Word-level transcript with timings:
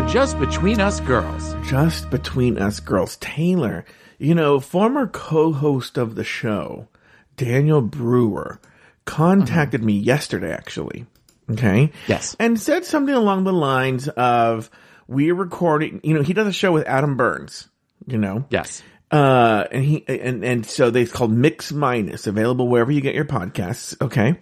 So 0.00 0.06
just 0.06 0.38
between 0.38 0.80
us 0.80 0.98
girls. 1.00 1.54
Just 1.68 2.08
between 2.08 2.56
us 2.56 2.80
girls. 2.80 3.16
Taylor, 3.16 3.84
you 4.18 4.34
know, 4.34 4.58
former 4.58 5.06
co-host 5.06 5.98
of 5.98 6.14
the 6.14 6.24
show, 6.24 6.88
Daniel 7.36 7.82
Brewer, 7.82 8.62
contacted 9.04 9.84
me 9.84 9.92
yesterday 9.92 10.52
actually. 10.52 11.04
Okay. 11.50 11.92
Yes. 12.08 12.34
And 12.40 12.58
said 12.58 12.86
something 12.86 13.14
along 13.14 13.44
the 13.44 13.52
lines 13.52 14.08
of 14.08 14.70
we're 15.06 15.34
recording, 15.34 16.00
you 16.02 16.14
know, 16.14 16.22
he 16.22 16.32
does 16.32 16.46
a 16.46 16.52
show 16.52 16.72
with 16.72 16.86
Adam 16.86 17.18
Burns, 17.18 17.68
you 18.06 18.16
know. 18.16 18.46
Yes. 18.48 18.82
Uh, 19.10 19.66
and 19.70 19.84
he 19.84 20.04
and 20.08 20.42
and 20.42 20.64
so 20.64 20.88
they 20.90 21.04
called 21.04 21.30
Mix 21.30 21.72
Minus, 21.72 22.26
available 22.26 22.68
wherever 22.68 22.90
you 22.90 23.02
get 23.02 23.14
your 23.14 23.26
podcasts. 23.26 24.00
Okay. 24.00 24.40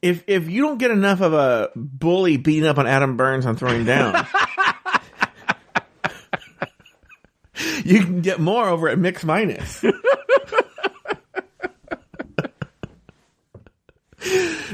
If 0.00 0.24
if 0.26 0.48
you 0.48 0.62
don't 0.62 0.78
get 0.78 0.90
enough 0.90 1.20
of 1.20 1.32
a 1.32 1.70
bully 1.74 2.36
beating 2.36 2.66
up 2.66 2.78
on 2.78 2.86
Adam 2.86 3.16
Burns 3.16 3.46
on 3.46 3.56
throwing 3.56 3.84
down, 3.84 4.14
you 7.84 8.04
can 8.04 8.20
get 8.20 8.38
more 8.38 8.68
over 8.68 8.88
at 8.88 8.98
Mix 8.98 9.24
Minus. 9.24 9.84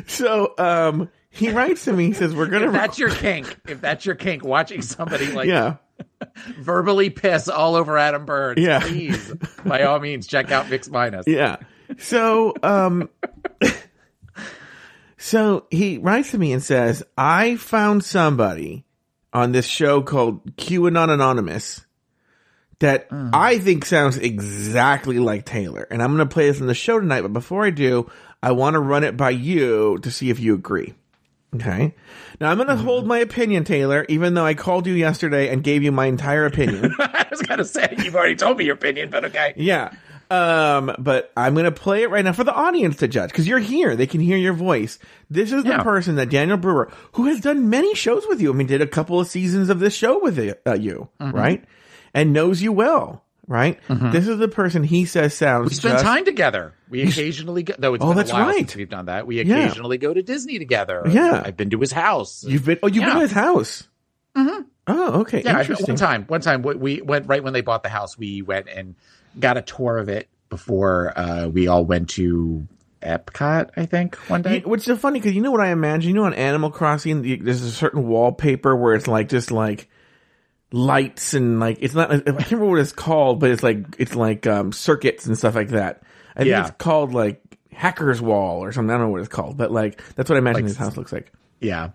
so 0.06 0.54
um, 0.58 1.10
he 1.30 1.50
writes 1.50 1.84
to 1.84 1.92
me. 1.92 2.06
He 2.06 2.12
says 2.12 2.34
we're 2.34 2.46
gonna. 2.46 2.66
If 2.66 2.72
that's 2.72 2.98
your 2.98 3.10
kink, 3.10 3.56
if 3.68 3.80
that's 3.80 4.06
your 4.06 4.14
kink, 4.14 4.44
watching 4.44 4.82
somebody 4.82 5.26
like 5.32 5.48
yeah. 5.48 5.76
verbally 6.58 7.10
piss 7.10 7.48
all 7.48 7.74
over 7.76 7.98
Adam 7.98 8.24
Burns, 8.24 8.60
Yeah. 8.60 8.80
please, 8.80 9.32
by 9.64 9.82
all 9.84 10.00
means, 10.00 10.26
check 10.26 10.50
out 10.50 10.68
Mix 10.70 10.88
Minus. 10.88 11.26
Yeah. 11.26 11.56
So, 11.98 12.54
um, 12.62 13.10
so 15.16 15.66
he 15.70 15.98
writes 15.98 16.32
to 16.32 16.38
me 16.38 16.52
and 16.52 16.62
says, 16.62 17.02
I 17.16 17.56
found 17.56 18.04
somebody 18.04 18.84
on 19.32 19.52
this 19.52 19.66
show 19.66 20.02
called 20.02 20.56
QAnon 20.56 21.10
Anonymous 21.10 21.84
that 22.80 23.08
hmm. 23.08 23.30
I 23.32 23.58
think 23.58 23.84
sounds 23.84 24.18
exactly 24.18 25.18
like 25.18 25.44
Taylor. 25.44 25.86
And 25.90 26.02
I'm 26.02 26.14
going 26.14 26.26
to 26.26 26.32
play 26.32 26.48
this 26.48 26.60
in 26.60 26.66
the 26.66 26.74
show 26.74 27.00
tonight. 27.00 27.22
But 27.22 27.32
before 27.32 27.64
I 27.64 27.70
do, 27.70 28.10
I 28.42 28.52
want 28.52 28.74
to 28.74 28.80
run 28.80 29.04
it 29.04 29.16
by 29.16 29.30
you 29.30 29.98
to 30.02 30.10
see 30.10 30.30
if 30.30 30.38
you 30.40 30.54
agree. 30.54 30.94
Okay. 31.54 31.94
Now 32.40 32.50
I'm 32.50 32.56
going 32.56 32.68
to 32.68 32.76
hmm. 32.76 32.84
hold 32.84 33.06
my 33.06 33.18
opinion, 33.18 33.64
Taylor, 33.64 34.04
even 34.08 34.34
though 34.34 34.44
I 34.44 34.54
called 34.54 34.86
you 34.86 34.94
yesterday 34.94 35.48
and 35.50 35.62
gave 35.62 35.82
you 35.82 35.92
my 35.92 36.06
entire 36.06 36.46
opinion. 36.46 36.94
I 36.98 37.26
was 37.30 37.42
gonna 37.42 37.64
say 37.64 37.94
you've 37.98 38.14
already 38.14 38.36
told 38.36 38.58
me 38.58 38.64
your 38.64 38.74
opinion, 38.74 39.10
but 39.10 39.24
okay. 39.26 39.54
Yeah. 39.56 39.92
Um, 40.30 40.94
but 40.98 41.32
I'm 41.36 41.54
gonna 41.54 41.70
play 41.72 42.02
it 42.02 42.10
right 42.10 42.24
now 42.24 42.32
for 42.32 42.44
the 42.44 42.54
audience 42.54 42.96
to 42.96 43.08
judge 43.08 43.30
because 43.30 43.46
you're 43.46 43.58
here; 43.58 43.94
they 43.96 44.06
can 44.06 44.20
hear 44.20 44.36
your 44.36 44.52
voice. 44.54 44.98
This 45.30 45.52
is 45.52 45.64
the 45.64 45.70
Yeah. 45.70 45.82
person 45.82 46.16
that 46.16 46.30
Daniel 46.30 46.56
Brewer, 46.56 46.90
who 47.12 47.26
has 47.26 47.40
done 47.40 47.70
many 47.70 47.94
shows 47.94 48.24
with 48.28 48.40
you. 48.40 48.52
I 48.52 48.56
mean, 48.56 48.66
did 48.66 48.80
a 48.82 48.86
couple 48.86 49.20
of 49.20 49.26
seasons 49.26 49.68
of 49.70 49.78
this 49.80 49.94
show 49.94 50.20
with 50.20 50.38
it, 50.38 50.60
uh, 50.66 50.74
you, 50.74 51.08
Mm-hmm. 51.20 51.36
right? 51.36 51.64
And 52.14 52.32
knows 52.32 52.62
you 52.62 52.72
well, 52.72 53.24
right? 53.46 53.78
This 53.88 54.28
is 54.28 54.38
the 54.38 54.48
person 54.48 54.82
he 54.84 55.04
says 55.04 55.34
sounds. 55.34 55.70
We 55.70 55.74
spend 55.74 55.94
just- 55.94 56.04
time 56.04 56.24
together. 56.24 56.74
We 56.88 57.02
occasionally 57.02 57.64
go. 57.64 57.74
Though 57.78 57.94
it's 57.94 58.04
Oh, 58.04 58.08
been 58.08 58.16
that's 58.18 58.30
a 58.30 58.34
while 58.34 58.46
right. 58.46 58.56
since 58.58 58.76
we've 58.76 58.88
done 58.88 59.06
that. 59.06 59.26
We 59.26 59.42
Yeah. 59.42 59.56
occasionally 59.56 59.98
go 59.98 60.14
to 60.14 60.22
Disney 60.22 60.58
together. 60.58 61.02
Yeah. 61.10 61.42
I've 61.44 61.56
been 61.56 61.70
to 61.70 61.78
his 61.80 61.90
house. 61.92 62.44
You've 62.46 62.64
been. 62.64 62.78
Oh, 62.82 62.86
you've 62.86 63.04
been 63.04 63.14
to 63.14 63.20
his 63.20 63.32
house. 63.32 63.88
Mm-hmm. 64.36 64.62
Oh, 64.86 65.20
okay. 65.20 65.42
Yeah, 65.44 65.64
one 65.86 65.96
time, 65.96 66.24
one 66.26 66.40
time 66.42 66.60
we 66.62 67.00
went 67.00 67.26
right 67.26 67.42
when 67.42 67.52
they 67.54 67.62
bought 67.62 67.82
the 67.82 67.88
house. 67.88 68.18
We 68.18 68.42
went 68.42 68.66
and 68.68 68.94
got 69.38 69.56
a 69.56 69.62
tour 69.62 69.98
of 69.98 70.08
it 70.08 70.28
before 70.48 71.12
uh, 71.18 71.48
we 71.48 71.66
all 71.68 71.84
went 71.84 72.10
to 72.10 72.66
Epcot. 73.02 73.70
I 73.76 73.86
think 73.86 74.16
one 74.28 74.42
day. 74.42 74.60
Which 74.60 74.88
is 74.88 74.98
funny 74.98 75.20
because 75.20 75.34
you 75.34 75.42
know 75.42 75.50
what 75.50 75.60
I 75.60 75.68
imagine. 75.70 76.08
You 76.10 76.14
know, 76.14 76.24
on 76.24 76.34
Animal 76.34 76.70
Crossing, 76.70 77.22
there's 77.44 77.62
a 77.62 77.70
certain 77.70 78.06
wallpaper 78.06 78.74
where 78.74 78.94
it's 78.94 79.06
like 79.08 79.28
just 79.28 79.50
like 79.50 79.88
lights 80.72 81.34
and 81.34 81.60
like 81.60 81.78
it's 81.80 81.94
not. 81.94 82.10
I 82.10 82.18
can't 82.20 82.50
remember 82.52 82.66
what 82.66 82.78
it's 82.80 82.92
called, 82.92 83.40
but 83.40 83.50
it's 83.50 83.62
like 83.62 83.96
it's 83.98 84.14
like 84.14 84.46
um, 84.46 84.72
circuits 84.72 85.26
and 85.26 85.36
stuff 85.36 85.54
like 85.54 85.68
that. 85.68 86.02
I 86.34 86.40
think 86.40 86.48
Yeah. 86.48 86.66
it's 86.66 86.76
called 86.78 87.12
like 87.14 87.40
Hacker's 87.72 88.20
Wall 88.22 88.64
or 88.64 88.72
something. 88.72 88.90
I 88.90 88.94
don't 88.98 89.06
know 89.06 89.12
what 89.12 89.20
it's 89.20 89.28
called, 89.28 89.56
but 89.56 89.70
like 89.70 90.02
that's 90.14 90.28
what 90.30 90.36
I 90.36 90.38
imagine 90.38 90.62
Like 90.62 90.68
his 90.68 90.76
house 90.76 90.96
looks 90.96 91.12
like. 91.12 91.32
Yeah, 91.60 91.90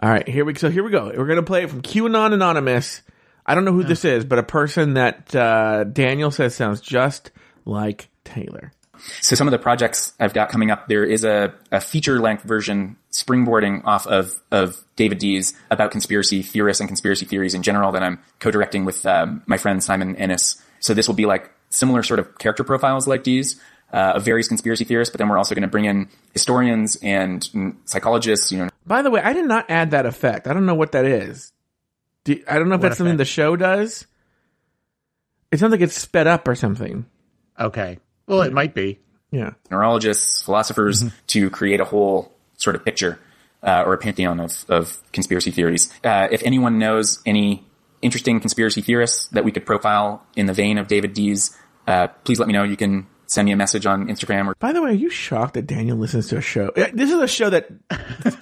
All 0.00 0.08
right, 0.10 0.26
here 0.28 0.44
we 0.44 0.54
so 0.54 0.70
here 0.70 0.82
we 0.84 0.90
go. 0.90 1.12
We're 1.16 1.26
gonna 1.26 1.42
play 1.42 1.64
it 1.64 1.70
from 1.70 1.82
QAnon 1.82 2.32
Anonymous. 2.32 3.02
I 3.46 3.54
don't 3.54 3.64
know 3.64 3.72
who 3.72 3.84
this 3.84 4.04
is, 4.04 4.24
but 4.24 4.38
a 4.38 4.42
person 4.42 4.94
that 4.94 5.34
uh, 5.34 5.84
Daniel 5.84 6.30
says 6.30 6.54
sounds 6.54 6.80
just 6.80 7.30
like 7.64 8.08
Taylor. 8.24 8.72
So 9.20 9.36
some 9.36 9.46
of 9.46 9.52
the 9.52 9.58
projects 9.58 10.12
I've 10.18 10.32
got 10.32 10.48
coming 10.48 10.70
up, 10.70 10.88
there 10.88 11.04
is 11.04 11.24
a, 11.24 11.52
a 11.70 11.80
feature 11.80 12.20
length 12.20 12.44
version 12.44 12.96
springboarding 13.12 13.82
off 13.84 14.06
of, 14.06 14.40
of 14.50 14.82
David 14.96 15.18
Dees 15.18 15.52
about 15.70 15.90
conspiracy 15.90 16.42
theorists 16.42 16.80
and 16.80 16.88
conspiracy 16.88 17.26
theories 17.26 17.54
in 17.54 17.62
general 17.62 17.92
that 17.92 18.02
I'm 18.02 18.18
co-directing 18.38 18.84
with 18.84 19.04
um, 19.04 19.42
my 19.46 19.58
friend 19.58 19.82
Simon 19.82 20.16
Ennis. 20.16 20.62
So 20.80 20.94
this 20.94 21.06
will 21.06 21.14
be 21.14 21.26
like 21.26 21.50
similar 21.70 22.02
sort 22.02 22.20
of 22.20 22.38
character 22.38 22.64
profiles 22.64 23.06
like 23.06 23.24
Dees 23.24 23.60
uh, 23.92 24.14
of 24.16 24.24
various 24.24 24.48
conspiracy 24.48 24.84
theorists, 24.84 25.12
but 25.12 25.18
then 25.18 25.28
we're 25.28 25.38
also 25.38 25.54
going 25.54 25.62
to 25.62 25.68
bring 25.68 25.84
in 25.84 26.08
historians 26.32 26.96
and 26.96 27.48
psychologists, 27.84 28.50
you 28.50 28.58
know, 28.58 28.68
By 28.86 29.02
the 29.02 29.10
way, 29.10 29.20
I 29.20 29.32
did 29.32 29.46
not 29.46 29.70
add 29.70 29.92
that 29.92 30.06
effect. 30.06 30.46
I 30.46 30.52
don't 30.52 30.66
know 30.66 30.74
what 30.74 30.92
that 30.92 31.04
is. 31.04 31.52
Do, 32.24 32.42
I 32.48 32.58
don't 32.58 32.68
know 32.68 32.74
if 32.76 32.80
What 32.80 32.88
that's 32.88 32.98
something 32.98 33.12
effect? 33.14 33.18
the 33.18 33.24
show 33.26 33.56
does. 33.56 34.06
It 35.52 35.58
sounds 35.60 35.70
like 35.72 35.80
it's 35.80 35.94
sped 35.94 36.26
up 36.26 36.48
or 36.48 36.54
something. 36.54 37.06
okay. 37.58 37.98
Well, 38.26 38.40
it 38.42 38.52
might 38.54 38.74
be. 38.74 39.00
Yeah. 39.30 39.50
neurologists, 39.70 40.42
philosophers 40.44 41.04
to 41.28 41.50
create 41.50 41.80
a 41.80 41.84
whole 41.84 42.32
sort 42.56 42.74
of 42.76 42.84
picture 42.84 43.18
uh, 43.62 43.82
or 43.84 43.92
a 43.94 43.98
pantheon 43.98 44.40
of, 44.40 44.64
of 44.68 45.02
conspiracy 45.12 45.50
theories. 45.50 45.92
Uh, 46.02 46.28
if 46.30 46.42
anyone 46.44 46.78
knows 46.78 47.20
any 47.26 47.64
interesting 48.00 48.40
conspiracy 48.40 48.80
theorists 48.80 49.26
that 49.28 49.44
we 49.44 49.50
could 49.52 49.66
profile 49.66 50.24
in 50.36 50.46
the 50.46 50.52
vein 50.54 50.78
of 50.78 50.86
David 50.86 51.12
Dees, 51.14 51.54
uh, 51.86 52.06
please 52.24 52.38
let 52.38 52.46
me 52.46 52.54
know. 52.54 52.62
You 52.62 52.76
can 52.76 53.06
send 53.26 53.46
me 53.46 53.52
a 53.52 53.56
message 53.56 53.86
on 53.86 54.08
Instagram 54.08 54.46
or 54.48 54.54
By 54.58 54.72
the 54.72 54.82
way, 54.82 54.90
are 54.90 54.92
you 54.92 55.10
shocked 55.10 55.54
that 55.54 55.66
Daniel 55.66 55.96
listens 55.96 56.28
to 56.28 56.36
a 56.36 56.40
show? 56.40 56.70
This 56.74 57.10
is 57.10 57.18
a 57.18 57.26
show 57.28 57.50
that 57.50 57.68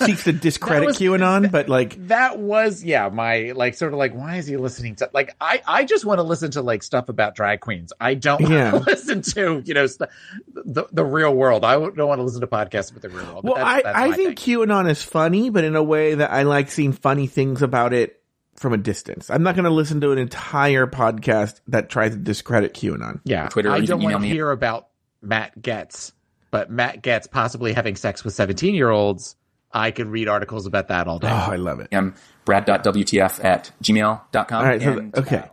seeks 0.04 0.24
to 0.24 0.32
discredit 0.32 0.86
was- 0.86 0.98
QAnon, 0.98 1.50
but 1.50 1.68
like, 1.68 2.08
That 2.08 2.38
was 2.38 2.82
yeah, 2.84 3.08
my 3.08 3.52
like 3.54 3.74
sort 3.74 3.92
of 3.92 3.98
like 3.98 4.14
why 4.14 4.36
is 4.36 4.46
he 4.46 4.56
listening 4.56 4.96
to 4.96 5.10
like 5.12 5.34
I 5.40 5.62
I 5.66 5.84
just 5.84 6.04
want 6.04 6.18
to 6.18 6.22
listen 6.22 6.50
to 6.52 6.62
like 6.62 6.82
stuff 6.82 7.08
about 7.08 7.34
drag 7.34 7.60
queens. 7.60 7.92
I 8.00 8.14
don't 8.14 8.40
Yeah. 8.48 8.72
want 8.72 8.84
to 8.86 8.90
listen 8.90 9.22
to 9.22 9.62
you 9.64 9.74
know 9.74 9.86
st- 9.86 10.10
the 10.52 10.86
the 10.92 11.04
real 11.04 11.34
world. 11.34 11.64
I 11.64 11.74
don't 11.74 11.96
want 11.96 12.18
to 12.18 12.22
listen 12.24 12.40
to 12.40 12.46
podcasts 12.46 12.90
about 12.90 13.02
the 13.02 13.08
real 13.08 13.24
world. 13.26 13.44
well, 13.44 13.54
that's- 13.56 13.76
I, 13.78 13.82
that's 13.82 13.98
I 13.98 14.12
think 14.12 14.38
thing. 14.38 14.56
QAnon 14.58 14.90
is 14.90 15.02
funny, 15.02 15.50
but 15.50 15.64
in 15.64 15.76
a 15.76 15.82
way 15.82 16.14
that 16.14 16.30
I 16.30 16.42
like 16.42 16.70
seeing 16.70 16.92
funny 16.92 17.26
things 17.26 17.62
about 17.62 17.92
it 17.92 18.21
from 18.56 18.72
a 18.72 18.76
distance. 18.76 19.30
I'm 19.30 19.42
not 19.42 19.54
going 19.54 19.64
to 19.64 19.70
listen 19.70 20.00
to 20.02 20.12
an 20.12 20.18
entire 20.18 20.86
podcast 20.86 21.60
that 21.68 21.88
tries 21.88 22.12
to 22.12 22.18
discredit 22.18 22.74
QAnon. 22.74 23.20
yeah. 23.24 23.48
Twitter, 23.48 23.70
I 23.70 23.80
don't 23.80 24.02
want 24.02 24.20
to 24.22 24.28
hear 24.28 24.50
about 24.50 24.88
Matt 25.20 25.60
Gaetz, 25.60 26.12
but 26.50 26.70
Matt 26.70 27.02
Gaetz 27.02 27.30
possibly 27.30 27.72
having 27.72 27.96
sex 27.96 28.24
with 28.24 28.34
seventeen 28.34 28.74
year 28.74 28.90
olds. 28.90 29.36
I 29.74 29.90
could 29.90 30.08
read 30.08 30.28
articles 30.28 30.66
about 30.66 30.88
that 30.88 31.08
all 31.08 31.18
day. 31.18 31.28
Oh, 31.30 31.32
I 31.34 31.56
love 31.56 31.80
it. 31.80 31.88
I'm 31.92 32.14
brad.wtf 32.44 33.42
at 33.42 33.70
gmail.com. 33.82 34.46
All 34.58 34.62
right. 34.64 34.82
So, 34.82 34.98
and, 34.98 35.16
okay. 35.16 35.36
uh, 35.36 35.46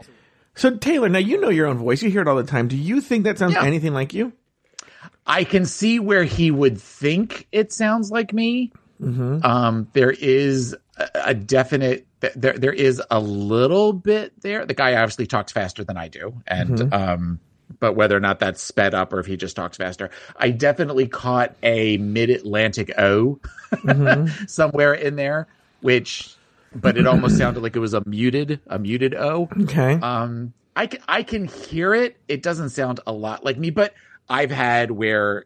So 0.55 0.75
Taylor, 0.75 1.07
now 1.07 1.19
you 1.19 1.39
know 1.39 1.47
your 1.49 1.67
own 1.67 1.77
voice. 1.77 2.01
You 2.03 2.09
hear 2.09 2.21
it 2.21 2.27
all 2.27 2.35
the 2.35 2.43
time. 2.43 2.67
Do 2.67 2.75
you 2.75 2.99
think 2.99 3.23
that 3.23 3.37
sounds 3.37 3.53
Yeah. 3.53 3.63
anything 3.63 3.93
like 3.93 4.13
you? 4.13 4.33
I 5.25 5.45
can 5.45 5.65
see 5.65 5.99
where 5.99 6.25
he 6.25 6.51
would 6.51 6.81
think 6.81 7.47
it 7.53 7.71
sounds 7.71 8.11
like 8.11 8.33
me. 8.33 8.73
Um, 9.01 9.87
there 9.93 10.11
is 10.11 10.75
a, 11.15 11.33
definite 11.33 12.07
there 12.35 12.53
there 12.53 12.73
is 12.73 13.01
a 13.09 13.19
little 13.19 13.93
bit 13.93 14.33
there. 14.41 14.65
The 14.65 14.73
guy 14.73 14.95
obviously 14.95 15.27
talks 15.27 15.51
faster 15.51 15.83
than 15.83 15.97
I 15.97 16.07
do, 16.07 16.41
and 16.47 16.93
um, 16.93 17.39
but 17.79 17.93
whether 17.93 18.15
or 18.15 18.19
not 18.19 18.39
that's 18.39 18.61
sped 18.61 18.93
up 18.93 19.13
or 19.13 19.19
if 19.19 19.25
he 19.25 19.37
just 19.37 19.55
talks 19.55 19.77
faster, 19.77 20.09
I 20.35 20.51
definitely 20.51 21.07
caught 21.07 21.55
a 21.63 21.97
mid 21.97 22.29
Atlantic 22.29 22.91
O 22.97 23.39
somewhere 24.47 24.93
in 24.93 25.15
there, 25.15 25.47
which. 25.81 26.35
But 26.75 26.99
it 26.99 27.07
almost 27.07 27.35
sounded 27.35 27.63
like 27.63 27.75
it 27.75 27.79
was 27.79 27.95
a 27.95 28.03
muted, 28.05 28.59
a 28.67 28.77
muted 28.77 29.15
O. 29.15 29.49
Okay. 29.63 29.93
Um, 29.93 30.53
I 30.75 30.85
can, 30.85 31.01
I 31.07 31.23
can 31.23 31.45
hear 31.45 31.95
it. 31.95 32.17
It 32.27 32.43
doesn't 32.43 32.69
sound 32.69 32.99
a 33.07 33.11
lot 33.11 33.43
like 33.43 33.57
me, 33.57 33.71
but 33.71 33.95
I've 34.29 34.51
had 34.51 34.91
where, 34.91 35.45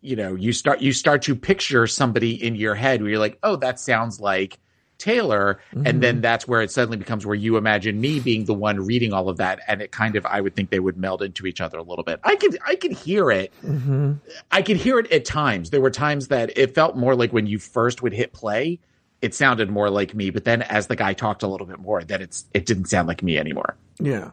you 0.00 0.14
know, 0.14 0.36
you 0.36 0.52
start 0.52 0.80
you 0.80 0.92
start 0.92 1.22
to 1.22 1.34
picture 1.34 1.88
somebody 1.88 2.42
in 2.42 2.54
your 2.54 2.76
head 2.76 3.02
where 3.02 3.10
you're 3.10 3.18
like, 3.18 3.38
oh, 3.42 3.56
that 3.56 3.80
sounds 3.80 4.20
like 4.20 4.58
Taylor, 5.04 5.60
and 5.72 6.02
then 6.02 6.14
mm-hmm. 6.14 6.20
that's 6.22 6.48
where 6.48 6.62
it 6.62 6.70
suddenly 6.70 6.96
becomes 6.96 7.26
where 7.26 7.34
you 7.34 7.58
imagine 7.58 8.00
me 8.00 8.20
being 8.20 8.46
the 8.46 8.54
one 8.54 8.86
reading 8.86 9.12
all 9.12 9.28
of 9.28 9.36
that, 9.36 9.60
and 9.68 9.82
it 9.82 9.92
kind 9.92 10.16
of 10.16 10.24
I 10.24 10.40
would 10.40 10.56
think 10.56 10.70
they 10.70 10.80
would 10.80 10.96
meld 10.96 11.20
into 11.20 11.46
each 11.46 11.60
other 11.60 11.76
a 11.76 11.82
little 11.82 12.04
bit. 12.04 12.20
I 12.24 12.36
could 12.36 12.56
I 12.66 12.74
could 12.76 12.92
hear 12.92 13.30
it. 13.30 13.52
Mm-hmm. 13.62 14.14
I 14.50 14.62
could 14.62 14.78
hear 14.78 14.98
it 14.98 15.12
at 15.12 15.26
times. 15.26 15.68
There 15.68 15.82
were 15.82 15.90
times 15.90 16.28
that 16.28 16.56
it 16.56 16.74
felt 16.74 16.96
more 16.96 17.14
like 17.14 17.34
when 17.34 17.46
you 17.46 17.58
first 17.58 18.02
would 18.02 18.14
hit 18.14 18.32
play. 18.32 18.80
It 19.20 19.34
sounded 19.34 19.70
more 19.70 19.90
like 19.90 20.14
me, 20.14 20.30
but 20.30 20.44
then 20.44 20.62
as 20.62 20.86
the 20.86 20.96
guy 20.96 21.12
talked 21.12 21.42
a 21.42 21.48
little 21.48 21.66
bit 21.66 21.78
more, 21.78 22.02
then 22.02 22.22
it's 22.22 22.46
it 22.54 22.64
didn't 22.64 22.86
sound 22.86 23.06
like 23.06 23.22
me 23.22 23.36
anymore. 23.38 23.76
Yeah. 24.00 24.30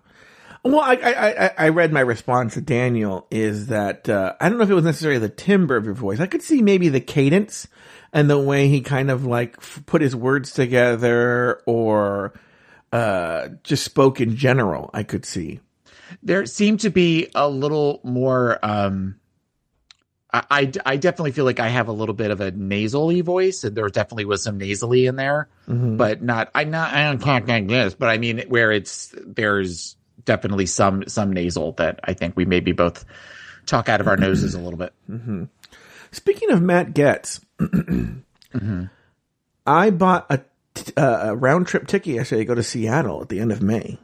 Well, 0.64 0.80
I, 0.80 0.94
I, 0.96 1.46
I, 1.46 1.52
I 1.58 1.70
read 1.70 1.92
my 1.92 2.02
response 2.02 2.54
to 2.54 2.62
Daniel 2.62 3.26
is 3.32 3.68
that, 3.68 4.08
uh, 4.08 4.34
I 4.40 4.48
don't 4.48 4.58
know 4.60 4.64
if 4.64 4.70
it 4.70 4.76
was 4.76 4.84
necessarily 4.84 5.20
the 5.20 5.28
timbre 5.30 5.76
of 5.76 5.86
your 5.86 5.96
voice. 5.96 6.20
I 6.20 6.28
could 6.28 6.44
see 6.44 6.62
maybe 6.62 6.88
the 6.90 7.02
cadence 7.02 7.68
and 8.14 8.30
the 8.30 8.38
way 8.40 8.68
he 8.68 8.82
kind 8.82 9.10
of 9.10 9.26
like 9.26 9.56
f- 9.58 9.82
put 9.88 10.02
his 10.04 10.16
words 10.16 10.52
together 10.54 11.62
or, 11.66 12.34
uh, 12.92 13.48
just 13.64 13.84
spoke 13.84 14.22
in 14.22 14.36
general. 14.36 14.92
I 14.94 15.02
could 15.04 15.26
see. 15.26 15.62
there 16.22 16.46
seemed 16.46 16.82
to 16.82 16.90
be 16.92 17.30
a 17.34 17.50
little 17.50 18.00
more 18.04 18.60
um 18.64 19.16
I, 20.34 20.44
I, 20.50 20.72
I 20.86 20.98
definitely 20.98 21.32
feel 21.32 21.44
like 21.46 21.60
I 21.60 21.68
have 21.70 21.88
a 21.88 21.92
little 21.92 22.16
bit 22.16 22.32
of 22.32 22.40
a 22.40 22.52
nasally 22.52 23.20
voice, 23.20 23.66
and 23.66 23.76
there 23.76 23.90
definitely 23.90 24.24
was 24.26 24.42
some 24.44 24.58
nasally 24.58 25.06
in 25.06 25.18
there, 25.18 25.50
but 25.68 26.22
not. 26.22 26.50
I'm 26.56 26.72
not. 26.72 26.94
I 26.94 27.04
don't 27.04 27.20
talk 27.20 27.48
like 27.50 27.68
this, 27.68 27.96
but 27.96 28.08
I 28.08 28.18
mean 28.18 28.44
where 28.48 28.72
it's 28.72 29.14
there's 29.26 29.98
definitely 30.26 30.66
some 30.66 31.04
some 31.08 31.32
nasal 31.34 31.74
that 31.74 32.00
I 32.04 32.14
think 32.14 32.36
we 32.36 32.46
maybe 32.46 32.72
both 32.72 33.06
talk 33.66 33.90
out 33.90 34.02
of 34.02 34.08
our 34.08 34.18
noses 34.18 34.54
a 34.54 34.60
little 34.60 34.80
bit. 34.80 34.94
Speaking 36.12 36.52
of 36.52 36.62
Matt 36.62 36.94
Gaetz, 36.94 37.40
I 39.66 39.90
bought 39.92 40.26
a, 40.30 40.42
t- 40.74 40.94
uh, 40.98 41.30
a 41.30 41.36
round 41.36 41.68
trip 41.68 41.88
ticket 41.88 42.16
yesterday 42.16 42.42
to 42.42 42.46
go 42.46 42.56
to 42.56 42.64
Seattle 42.64 43.22
at 43.22 43.30
the 43.30 43.40
end 43.40 43.52
of 43.52 43.62
May. 43.62 43.98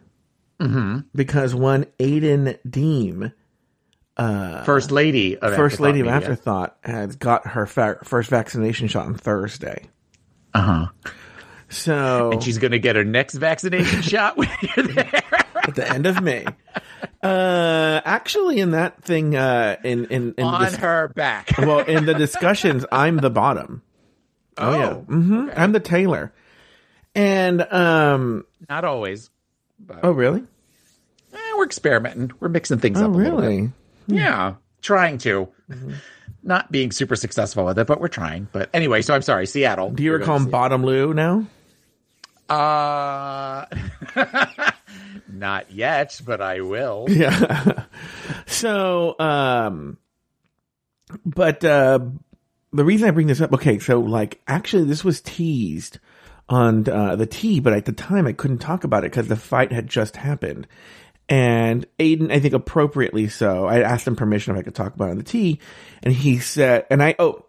Mm-hmm. 0.60 1.00
Because 1.14 1.54
one 1.54 1.86
Aiden 2.00 2.58
Deem, 2.68 3.32
First 4.18 4.92
lady 4.92 5.38
of 5.38 5.56
First 5.56 5.80
Lady 5.80 6.00
of 6.00 6.08
Media. 6.08 6.18
Afterthought, 6.18 6.78
has 6.84 7.16
got 7.16 7.48
her 7.48 7.66
fa- 7.68 8.00
first 8.04 8.30
vaccination 8.30 8.88
shot 8.88 9.06
on 9.06 9.14
Thursday. 9.16 9.86
Uh 10.54 10.62
huh. 10.62 11.12
So 11.70 12.32
And 12.32 12.42
she's 12.44 12.58
gonna 12.58 12.80
get 12.80 12.96
her 12.96 13.04
next 13.04 13.36
vaccination 13.36 14.02
shot 14.04 14.38
when 14.38 14.50
you're 14.62 14.88
there. 14.88 15.22
at 15.64 15.76
the 15.76 15.90
end 15.90 16.06
of 16.06 16.22
May. 16.22 16.46
Uh, 17.22 18.02
actually, 18.06 18.60
in 18.60 18.72
that 18.72 19.04
thing, 19.04 19.36
uh, 19.36 19.76
in 19.84 20.06
in, 20.06 20.34
in 20.38 20.44
on 20.46 20.62
this, 20.64 20.76
her 20.78 21.10
back. 21.10 21.52
well, 21.58 21.80
in 21.80 22.06
the 22.06 22.14
discussions, 22.14 22.86
I'm 22.92 23.18
the 23.18 23.30
bottom. 23.30 23.82
Oh, 24.58 24.80
yeah, 24.80 24.94
hmm 24.94 25.50
I'm 25.56 25.72
the 25.72 25.80
tailor, 25.80 26.32
and 27.14 27.62
um, 27.62 28.46
Not 28.70 28.86
always. 28.86 29.30
oh 30.04 30.12
really? 30.12 30.44
Eh, 31.34 31.38
we're 31.58 31.66
experimenting. 31.66 32.32
We're 32.40 32.50
mixing 32.50 32.80
things 32.80 33.00
Oh 33.02 33.06
up 33.06 33.12
a 33.12 33.18
little 33.18 33.40
bit. 33.42 33.48
really? 33.48 33.72
Yeah, 34.08 34.56
trying 34.82 35.18
to. 35.20 35.50
Not 36.44 36.72
being 36.72 36.92
super 36.94 37.16
successful 37.18 37.66
with 37.66 37.78
it, 37.78 37.88
but 37.88 38.00
we're 38.00 38.08
trying. 38.08 38.48
But 38.54 38.70
anyway, 38.74 39.02
so 39.02 39.14
I'm 39.14 39.22
sorry, 39.22 39.46
Seattle. 39.48 39.90
Do 39.92 40.02
you 40.02 40.14
recall 40.14 40.38
him 40.38 40.50
Bottom 40.50 40.84
Lou 40.86 41.14
now? 41.14 41.46
Uh, 42.50 43.66
not 45.28 45.72
yet, 45.72 46.22
but 46.26 46.42
I 46.42 46.62
will. 46.62 47.08
Yeah. 47.10 47.86
so, 48.46 49.16
um, 49.20 49.98
but 51.26 51.64
uh, 51.64 52.00
the 52.74 52.86
reason 52.86 53.08
I 53.08 53.12
bring 53.12 53.28
this 53.28 53.42
up, 53.42 53.54
okay, 53.54 53.80
so 53.80 54.00
like 54.00 54.42
actually 54.48 54.86
this 54.86 55.04
was 55.04 55.22
teased 55.22 56.00
on 56.50 56.88
uh, 56.88 57.16
the 57.16 57.26
T, 57.26 57.60
but 57.60 57.74
at 57.74 57.86
the 57.86 57.92
time 57.92 58.28
I 58.28 58.34
couldn't 58.34 58.60
talk 58.60 58.84
about 58.84 59.04
it 59.04 59.12
because 59.12 59.28
the 59.28 59.36
fight 59.36 59.72
had 59.72 59.88
just 59.88 60.16
happened. 60.16 60.68
And 61.30 61.86
Aiden, 62.00 62.32
I 62.32 62.40
think 62.40 62.54
appropriately 62.54 63.28
so, 63.28 63.66
I 63.66 63.82
asked 63.82 64.08
him 64.08 64.16
permission 64.16 64.56
if 64.56 64.60
I 64.60 64.64
could 64.64 64.76
talk 64.76 64.96
about 64.96 65.10
it 65.10 65.12
on 65.12 65.18
the 65.18 65.24
T, 65.24 65.60
and 66.02 66.14
he 66.14 66.40
said, 66.40 66.86
and 66.90 67.04
I, 67.04 67.16
oh, 67.20 67.46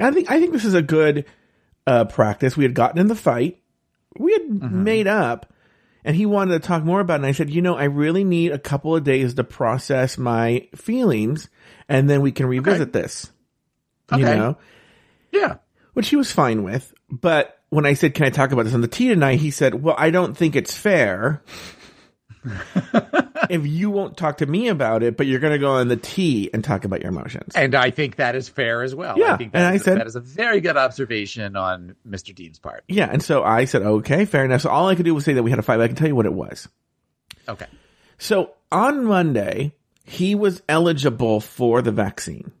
I 0.00 0.10
think, 0.10 0.30
I 0.30 0.40
think 0.40 0.52
this 0.52 0.64
is 0.64 0.74
a 0.74 0.82
good, 0.82 1.24
uh, 1.86 2.06
practice. 2.06 2.56
We 2.56 2.64
had 2.64 2.74
gotten 2.74 2.98
in 3.00 3.06
the 3.06 3.14
fight. 3.14 3.60
We 4.18 4.32
had 4.32 4.42
mm-hmm. 4.42 4.84
made 4.84 5.06
up 5.06 5.52
and 6.04 6.14
he 6.14 6.26
wanted 6.26 6.60
to 6.60 6.66
talk 6.66 6.84
more 6.84 7.00
about 7.00 7.14
it. 7.14 7.16
And 7.16 7.26
I 7.26 7.32
said, 7.32 7.50
you 7.50 7.62
know, 7.62 7.76
I 7.76 7.84
really 7.84 8.24
need 8.24 8.52
a 8.52 8.58
couple 8.58 8.94
of 8.94 9.04
days 9.04 9.34
to 9.34 9.44
process 9.44 10.18
my 10.18 10.68
feelings 10.74 11.48
and 11.88 12.08
then 12.08 12.20
we 12.20 12.32
can 12.32 12.46
revisit 12.46 12.92
this. 12.92 13.30
You 14.12 14.24
Okay. 14.24 14.36
know, 14.36 14.58
Yeah. 15.32 15.56
which 15.94 16.08
he 16.08 16.16
was 16.16 16.30
fine 16.30 16.62
with. 16.62 16.92
But 17.10 17.58
when 17.70 17.86
I 17.86 17.94
said, 17.94 18.14
can 18.14 18.26
I 18.26 18.30
talk 18.30 18.52
about 18.52 18.64
this 18.64 18.74
on 18.74 18.82
the 18.82 18.88
T 18.88 19.08
tonight? 19.08 19.40
He 19.40 19.50
said, 19.50 19.82
well, 19.82 19.96
I 19.98 20.10
don't 20.10 20.36
think 20.36 20.56
it's 20.56 20.76
fair. 20.76 21.42
if 23.50 23.66
you 23.66 23.90
won't 23.90 24.16
talk 24.16 24.38
to 24.38 24.46
me 24.46 24.68
about 24.68 25.02
it, 25.02 25.16
but 25.16 25.26
you're 25.26 25.40
going 25.40 25.52
to 25.52 25.58
go 25.58 25.72
on 25.72 25.88
the 25.88 25.96
T 25.96 26.50
and 26.52 26.62
talk 26.62 26.84
about 26.84 27.00
your 27.00 27.10
emotions. 27.10 27.52
And 27.54 27.74
I 27.74 27.90
think 27.90 28.16
that 28.16 28.34
is 28.36 28.48
fair 28.48 28.82
as 28.82 28.94
well. 28.94 29.18
Yeah, 29.18 29.34
I 29.34 29.36
think 29.36 29.50
and 29.54 29.64
I 29.64 29.76
said- 29.78 29.98
that 29.98 30.06
is 30.06 30.16
a 30.16 30.20
very 30.20 30.60
good 30.60 30.76
observation 30.76 31.56
on 31.56 31.96
Mr. 32.08 32.34
Dean's 32.34 32.58
part. 32.58 32.84
Yeah. 32.88 33.08
And 33.10 33.22
so 33.22 33.42
I 33.42 33.64
said, 33.64 33.82
okay, 33.82 34.24
fair 34.24 34.44
enough. 34.44 34.60
So 34.62 34.70
all 34.70 34.88
I 34.88 34.94
could 34.94 35.04
do 35.04 35.14
was 35.14 35.24
say 35.24 35.32
that 35.34 35.42
we 35.42 35.50
had 35.50 35.58
a 35.58 35.62
fight. 35.62 35.76
But 35.78 35.84
I 35.84 35.86
can 35.88 35.96
tell 35.96 36.08
you 36.08 36.16
what 36.16 36.26
it 36.26 36.32
was. 36.34 36.68
Okay. 37.48 37.66
So 38.18 38.52
on 38.70 39.04
Monday, 39.04 39.74
he 40.04 40.34
was 40.34 40.62
eligible 40.68 41.40
for 41.40 41.82
the 41.82 41.92
vaccine. 41.92 42.52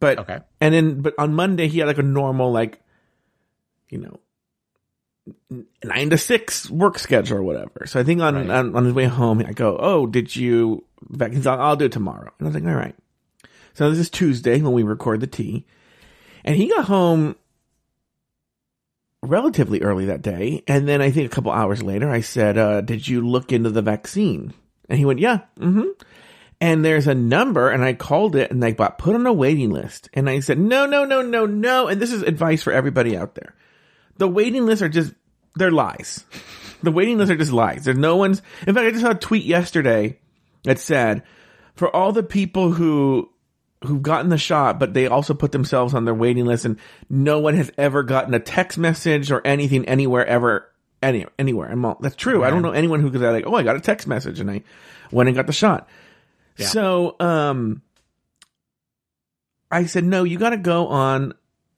But 0.00 0.18
Okay. 0.18 0.40
and 0.60 0.74
then 0.74 1.00
but 1.00 1.14
on 1.18 1.32
Monday 1.34 1.66
he 1.68 1.78
had 1.78 1.86
like 1.86 1.98
a 1.98 2.02
normal 2.02 2.52
like 2.52 2.80
you 3.88 3.98
know 3.98 4.20
nine 5.82 6.10
to 6.10 6.18
six 6.18 6.68
work 6.70 6.98
schedule 6.98 7.38
or 7.38 7.42
whatever. 7.42 7.86
So 7.86 7.98
I 8.00 8.04
think 8.04 8.20
on 8.20 8.34
Right. 8.34 8.50
on, 8.50 8.76
on 8.76 8.84
his 8.84 8.94
way 8.94 9.06
home 9.06 9.40
I 9.46 9.52
go, 9.52 9.76
Oh, 9.80 10.06
did 10.06 10.34
you 10.34 10.84
vaccine? 11.08 11.36
He's 11.36 11.46
like, 11.46 11.58
I'll 11.58 11.76
do 11.76 11.86
it 11.86 11.92
tomorrow. 11.92 12.32
And 12.38 12.46
I 12.46 12.50
was 12.50 12.54
like, 12.54 12.64
All 12.70 12.78
right. 12.78 12.94
So 13.74 13.90
this 13.90 13.98
is 13.98 14.10
Tuesday 14.10 14.60
when 14.60 14.72
we 14.72 14.82
record 14.82 15.20
the 15.20 15.26
tea. 15.26 15.66
And 16.44 16.54
he 16.56 16.68
got 16.68 16.84
home 16.84 17.36
relatively 19.22 19.80
early 19.82 20.06
that 20.06 20.22
day. 20.22 20.62
And 20.68 20.86
then 20.86 21.00
I 21.00 21.10
think 21.10 21.26
a 21.30 21.34
couple 21.34 21.50
hours 21.50 21.82
later, 21.82 22.10
I 22.10 22.20
said, 22.20 22.58
uh, 22.58 22.80
did 22.82 23.08
you 23.08 23.26
look 23.26 23.52
into 23.52 23.70
the 23.70 23.82
vaccine? 23.82 24.52
And 24.88 24.98
he 24.98 25.04
went, 25.06 25.18
yeah. 25.20 25.38
hmm 25.58 25.88
And 26.60 26.84
there's 26.84 27.06
a 27.06 27.14
number 27.14 27.70
and 27.70 27.82
I 27.82 27.94
called 27.94 28.36
it 28.36 28.50
and 28.50 28.62
they 28.62 28.72
got 28.72 28.98
put 28.98 29.14
on 29.14 29.26
a 29.26 29.32
waiting 29.32 29.70
list. 29.70 30.10
And 30.12 30.28
I 30.28 30.40
said, 30.40 30.58
no, 30.58 30.84
no, 30.86 31.04
no, 31.04 31.22
no, 31.22 31.46
no. 31.46 31.88
And 31.88 32.00
this 32.00 32.12
is 32.12 32.22
advice 32.22 32.62
for 32.62 32.72
everybody 32.72 33.16
out 33.16 33.34
there. 33.34 33.54
The 34.16 34.28
waiting 34.28 34.66
lists 34.66 34.82
are 34.82 34.88
just, 34.88 35.12
they're 35.56 35.70
lies. 35.70 36.24
The 36.82 36.92
waiting 36.92 37.18
lists 37.18 37.32
are 37.32 37.36
just 37.36 37.52
lies. 37.52 37.84
There's 37.84 37.98
no 37.98 38.16
one's, 38.16 38.42
in 38.66 38.74
fact, 38.74 38.86
I 38.86 38.90
just 38.90 39.02
saw 39.02 39.10
a 39.10 39.14
tweet 39.14 39.44
yesterday 39.44 40.18
that 40.64 40.78
said, 40.78 41.22
for 41.74 41.94
all 41.94 42.12
the 42.12 42.22
people 42.22 42.72
who 42.72 43.30
who've 43.82 44.02
gotten 44.02 44.30
the 44.30 44.38
shot, 44.38 44.78
but 44.78 44.94
they 44.94 45.06
also 45.06 45.34
put 45.34 45.52
themselves 45.52 45.94
on 45.94 46.04
their 46.04 46.14
waiting 46.14 46.46
list, 46.46 46.64
and 46.64 46.78
no 47.10 47.38
one 47.38 47.54
has 47.54 47.70
ever 47.76 48.02
gotten 48.02 48.32
a 48.34 48.40
text 48.40 48.78
message 48.78 49.30
or 49.30 49.46
anything 49.46 49.84
anywhere 49.86 50.26
ever 50.26 50.70
any 51.02 51.26
anywhere. 51.38 51.70
I'm 51.70 51.84
all, 51.84 51.98
that's 52.00 52.16
true. 52.16 52.44
I 52.44 52.50
don't 52.50 52.62
know 52.62 52.72
anyone 52.72 53.00
who 53.00 53.10
could 53.10 53.20
say 53.20 53.30
like, 53.30 53.46
oh, 53.46 53.54
I 53.54 53.62
got 53.62 53.76
a 53.76 53.80
text 53.80 54.06
message 54.06 54.40
and 54.40 54.50
I 54.50 54.62
went 55.10 55.28
and 55.28 55.36
got 55.36 55.46
the 55.46 55.52
shot. 55.52 55.88
Yeah. 56.56 56.66
So, 56.66 57.16
um, 57.20 57.82
I 59.70 59.86
said, 59.86 60.04
no, 60.04 60.24
you 60.24 60.38
got 60.38 60.50
to 60.50 60.56
go 60.56 60.86
on, 60.86 61.34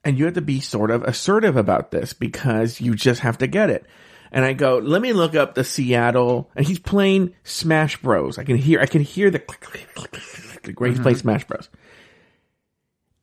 and 0.07 0.17
you 0.17 0.25
have 0.25 0.35
to 0.35 0.41
be 0.41 0.61
sort 0.61 0.93
of 0.93 1.03
assertive 1.03 1.57
about 1.57 1.91
this 1.91 2.13
because 2.13 2.81
you 2.81 2.95
just 2.95 3.23
have 3.23 3.39
to 3.39 3.49
get 3.49 3.71
it. 3.71 3.85
And 4.31 4.45
I 4.45 4.53
go, 4.53 4.79
let 4.79 5.03
me 5.03 5.13
look 5.13 5.35
up 5.35 5.57
the 5.57 5.65
Seattle, 5.65 6.49
and 6.55 6.65
he's 6.65 6.79
playing 6.79 7.35
Smash 7.43 8.01
Bros. 8.01 8.39
I 8.39 8.45
can 8.45 8.57
hear, 8.57 8.79
I 8.81 8.87
can 8.87 9.03
hear 9.03 9.33
the 9.33 9.41
click, 9.41 9.61
click, 9.61 9.93
click, 9.97 10.13
click, 10.13 10.23
click, 10.23 10.63
click, 10.63 10.81
where 10.81 10.89
he's 10.89 10.99
mm-hmm. 10.99 11.03
playing 11.03 11.19
Smash 11.19 11.45
Bros. 11.47 11.69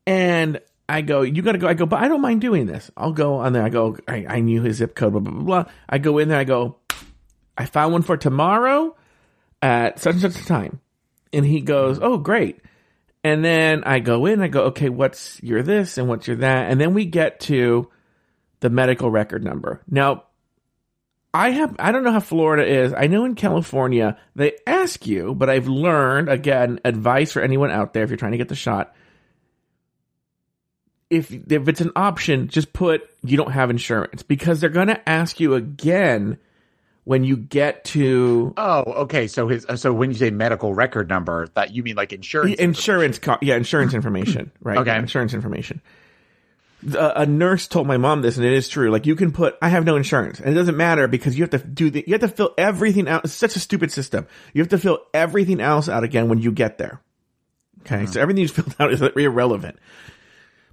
And 0.05 0.59
I 0.89 1.03
go, 1.03 1.21
you 1.21 1.41
gotta 1.41 1.57
go. 1.57 1.69
I 1.69 1.73
go, 1.73 1.85
but 1.85 2.03
I 2.03 2.09
don't 2.09 2.19
mind 2.19 2.41
doing 2.41 2.65
this. 2.65 2.91
I'll 2.97 3.13
go 3.13 3.35
on 3.35 3.53
there. 3.53 3.63
I 3.63 3.69
go, 3.69 3.95
I, 4.05 4.25
I 4.27 4.39
knew 4.41 4.61
his 4.61 4.77
zip 4.77 4.93
code, 4.93 5.13
blah, 5.13 5.21
blah, 5.21 5.31
blah, 5.31 5.43
blah. 5.63 5.71
I 5.87 5.99
go 5.99 6.17
in 6.17 6.27
there. 6.27 6.39
I 6.39 6.43
go, 6.43 6.79
I 7.57 7.65
found 7.65 7.93
one 7.93 8.01
for 8.01 8.17
tomorrow 8.17 8.93
at 9.61 9.99
such 9.99 10.15
and 10.15 10.21
such 10.21 10.41
a 10.41 10.45
time. 10.45 10.81
And 11.31 11.45
he 11.45 11.61
goes, 11.61 11.99
oh, 12.01 12.17
great. 12.17 12.59
And 13.23 13.43
then 13.43 13.83
I 13.85 13.99
go 13.99 14.25
in, 14.25 14.41
I 14.41 14.49
go, 14.49 14.63
okay, 14.65 14.89
what's 14.89 15.41
your 15.41 15.63
this 15.63 15.97
and 15.97 16.09
what's 16.09 16.27
your 16.27 16.37
that? 16.37 16.69
And 16.69 16.79
then 16.79 16.93
we 16.93 17.05
get 17.05 17.39
to 17.41 17.89
the 18.59 18.69
medical 18.69 19.09
record 19.09 19.43
number. 19.43 19.81
Now, 19.89 20.25
I 21.33 21.51
have, 21.51 21.75
I 21.79 21.91
don't 21.91 22.03
know 22.03 22.11
how 22.11 22.19
Florida 22.19 22.65
is. 22.65 22.93
I 22.93 23.07
know 23.07 23.25
in 23.25 23.35
California, 23.35 24.17
they 24.35 24.57
ask 24.67 25.07
you, 25.07 25.33
but 25.33 25.49
I've 25.49 25.67
learned, 25.67 26.29
again, 26.29 26.79
advice 26.85 27.31
for 27.31 27.41
anyone 27.41 27.71
out 27.71 27.93
there 27.93 28.03
if 28.03 28.09
you're 28.09 28.17
trying 28.17 28.33
to 28.33 28.37
get 28.37 28.49
the 28.49 28.55
shot. 28.55 28.93
If, 31.09 31.31
if 31.31 31.67
it's 31.67 31.81
an 31.81 31.91
option, 31.95 32.49
just 32.49 32.73
put 32.73 33.09
you 33.23 33.37
don't 33.37 33.51
have 33.51 33.69
insurance 33.69 34.21
because 34.23 34.59
they're 34.59 34.69
going 34.69 34.87
to 34.87 35.09
ask 35.09 35.39
you 35.39 35.53
again 35.53 36.39
when 37.05 37.23
you 37.23 37.35
get 37.37 37.83
to 37.85 38.53
Oh, 38.57 38.83
okay. 39.03 39.27
So 39.27 39.47
his 39.47 39.65
uh, 39.65 39.75
so 39.75 39.91
when 39.93 40.09
you 40.11 40.17
say 40.17 40.31
medical 40.31 40.73
record 40.73 41.09
number, 41.09 41.47
that 41.55 41.73
you 41.73 41.83
mean 41.83 41.95
like 41.95 42.13
insurance? 42.13 42.55
insurance 42.59 43.19
co- 43.19 43.37
yeah 43.41 43.55
insurance 43.55 43.93
information 43.93 44.51
right 44.61 44.77
Okay. 44.77 44.95
Insurance 44.97 45.33
information 45.33 45.81
The- 46.81 47.21
a 47.21 47.25
nurse 47.25 47.67
told 47.67 47.87
my 47.87 47.97
mom 47.97 48.21
this 48.21 48.37
and 48.37 48.45
it 48.45 48.53
is 48.53 48.69
true 48.69 48.89
like 48.91 49.05
you 49.05 49.15
can 49.15 49.31
put 49.31 49.57
i 49.61 49.69
have 49.69 49.85
no 49.85 49.95
insurance 49.95 50.39
and 50.39 50.49
it 50.49 50.53
doesn't 50.53 50.75
matter 50.77 51.07
because 51.07 51.37
you 51.37 51.43
have 51.43 51.51
to 51.51 51.59
do 51.59 51.89
the 51.89 52.03
you 52.05 52.13
have 52.13 52.21
to 52.21 52.27
fill 52.27 52.53
everything 52.57 53.07
out 53.07 53.23
it's 53.23 53.33
such 53.33 53.55
a 53.55 53.59
stupid 53.59 53.91
system 53.91 54.27
you 54.53 54.61
have 54.61 54.69
to 54.69 54.77
fill 54.77 54.99
everything 55.13 55.61
else 55.61 55.87
out 55.87 56.03
again 56.03 56.27
when 56.27 56.39
you 56.39 56.51
get 56.51 56.77
there 56.77 57.01
okay 57.81 58.01
hmm. 58.01 58.05
so 58.05 58.19
everything 58.19 58.41
you 58.41 58.47
filled 58.49 58.75
out 58.79 58.91
is 58.91 59.01
irrelevant 59.01 59.77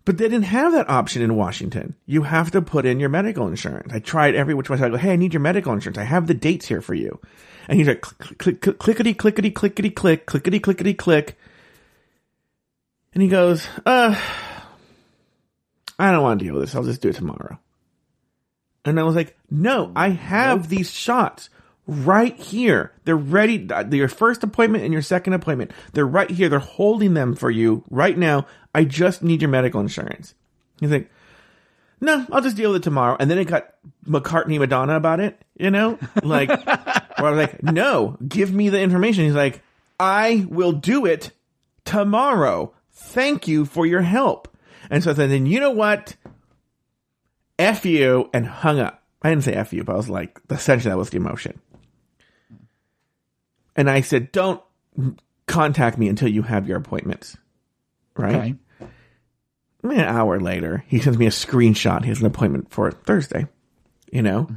But 0.04 0.16
they 0.18 0.28
didn't 0.28 0.44
have 0.44 0.72
that 0.72 0.88
option 0.88 1.22
in 1.22 1.36
Washington. 1.36 1.94
You 2.06 2.22
have 2.22 2.50
to 2.52 2.62
put 2.62 2.86
in 2.86 3.00
your 3.00 3.10
medical 3.10 3.46
insurance. 3.46 3.92
I 3.92 3.98
tried 3.98 4.34
every 4.34 4.54
which 4.54 4.70
way. 4.70 4.78
I 4.78 4.88
go, 4.88 4.96
hey, 4.96 5.12
I 5.12 5.16
need 5.16 5.34
your 5.34 5.42
medical 5.42 5.72
insurance. 5.72 5.98
I 5.98 6.04
have 6.04 6.26
the 6.26 6.34
dates 6.34 6.66
here 6.66 6.80
for 6.80 6.94
you. 6.94 7.20
And 7.68 7.78
he's 7.78 7.86
like, 7.86 8.00
click, 8.00 8.38
click, 8.38 8.60
click, 8.60 8.78
clickety, 8.78 9.14
clickety, 9.14 9.50
clickety, 9.50 9.90
click, 9.90 10.26
clickety, 10.26 10.58
clickety, 10.58 10.94
click. 10.94 11.38
And 13.12 13.22
he 13.22 13.28
goes, 13.28 13.66
uh, 13.84 14.18
I 15.98 16.12
don't 16.12 16.22
want 16.22 16.40
to 16.40 16.44
deal 16.44 16.54
with 16.54 16.62
this. 16.62 16.74
I'll 16.74 16.84
just 16.84 17.02
do 17.02 17.10
it 17.10 17.16
tomorrow. 17.16 17.58
And 18.84 18.98
I 18.98 19.02
was 19.02 19.14
like, 19.14 19.36
no, 19.50 19.92
I 19.94 20.08
have 20.08 20.68
these 20.68 20.90
shots 20.90 21.50
right 21.86 22.36
here. 22.36 22.92
They're 23.04 23.16
ready. 23.16 23.68
Your 23.90 24.08
first 24.08 24.42
appointment 24.42 24.84
and 24.84 24.92
your 24.92 25.02
second 25.02 25.34
appointment. 25.34 25.72
They're 25.92 26.06
right 26.06 26.30
here. 26.30 26.48
They're 26.48 26.58
holding 26.58 27.14
them 27.14 27.34
for 27.34 27.50
you 27.50 27.84
right 27.90 28.16
now. 28.16 28.46
I 28.74 28.84
just 28.84 29.22
need 29.22 29.42
your 29.42 29.50
medical 29.50 29.80
insurance. 29.80 30.34
He's 30.80 30.90
like, 30.90 31.10
no, 32.00 32.26
I'll 32.32 32.40
just 32.40 32.56
deal 32.56 32.72
with 32.72 32.82
it 32.82 32.84
tomorrow. 32.84 33.16
And 33.20 33.30
then 33.30 33.38
it 33.38 33.44
got 33.44 33.74
McCartney 34.06 34.58
Madonna 34.58 34.96
about 34.96 35.20
it, 35.20 35.40
you 35.58 35.70
know, 35.70 35.98
like, 36.22 36.48
where 36.66 36.66
I 36.66 37.30
was 37.30 37.36
like, 37.36 37.62
no, 37.62 38.16
give 38.26 38.52
me 38.52 38.70
the 38.70 38.80
information. 38.80 39.24
He's 39.24 39.34
like, 39.34 39.62
I 39.98 40.46
will 40.48 40.72
do 40.72 41.04
it 41.04 41.32
tomorrow. 41.84 42.72
Thank 42.90 43.46
you 43.48 43.66
for 43.66 43.84
your 43.84 44.00
help. 44.00 44.48
And 44.88 45.04
so 45.04 45.10
I 45.10 45.14
said, 45.14 45.30
then 45.30 45.46
you 45.46 45.60
know 45.60 45.70
what? 45.70 46.16
F 47.58 47.84
you 47.84 48.30
and 48.32 48.46
hung 48.46 48.80
up. 48.80 49.02
I 49.22 49.28
didn't 49.28 49.44
say 49.44 49.52
F 49.52 49.74
you, 49.74 49.84
but 49.84 49.92
I 49.92 49.96
was 49.96 50.08
like, 50.08 50.40
essentially 50.48 50.90
that 50.90 50.96
was 50.96 51.10
the 51.10 51.18
emotion. 51.18 51.60
And 53.76 53.90
I 53.90 54.00
said, 54.00 54.32
don't 54.32 54.62
contact 55.46 55.98
me 55.98 56.08
until 56.08 56.28
you 56.28 56.42
have 56.42 56.66
your 56.66 56.78
appointments. 56.78 57.36
Right? 58.16 58.56
Okay. 58.80 58.90
An 59.82 60.00
hour 60.00 60.40
later, 60.40 60.84
he 60.88 61.00
sends 61.00 61.18
me 61.18 61.26
a 61.26 61.30
screenshot. 61.30 62.02
He 62.02 62.08
has 62.08 62.20
an 62.20 62.26
appointment 62.26 62.70
for 62.70 62.90
Thursday, 62.90 63.46
you 64.12 64.20
know? 64.22 64.48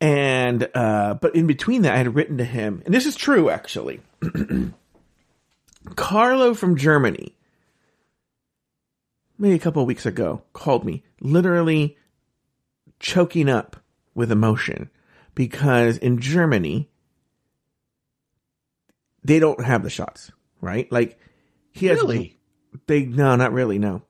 And, 0.00 0.68
uh, 0.74 1.14
but 1.14 1.34
in 1.34 1.46
between 1.46 1.82
that, 1.82 1.94
I 1.94 1.98
had 1.98 2.14
written 2.14 2.36
to 2.38 2.44
him, 2.44 2.82
and 2.84 2.92
this 2.92 3.06
is 3.06 3.16
true 3.16 3.48
actually. 3.48 4.00
Carlo 5.96 6.52
from 6.52 6.76
Germany, 6.76 7.34
maybe 9.38 9.54
a 9.54 9.58
couple 9.58 9.80
of 9.80 9.88
weeks 9.88 10.04
ago, 10.04 10.42
called 10.52 10.84
me, 10.84 11.02
literally 11.20 11.96
choking 13.00 13.48
up 13.48 13.76
with 14.14 14.30
emotion 14.30 14.90
because 15.34 15.96
in 15.98 16.18
Germany, 16.18 16.90
they 19.22 19.38
don't 19.38 19.64
have 19.64 19.82
the 19.82 19.90
shots, 19.90 20.30
right? 20.60 20.90
Like, 20.90 21.18
he 21.72 21.86
has 21.86 21.98
Really? 21.98 22.35
They 22.86 23.04
no, 23.04 23.36
not 23.36 23.52
really. 23.52 23.78
No, 23.78 24.02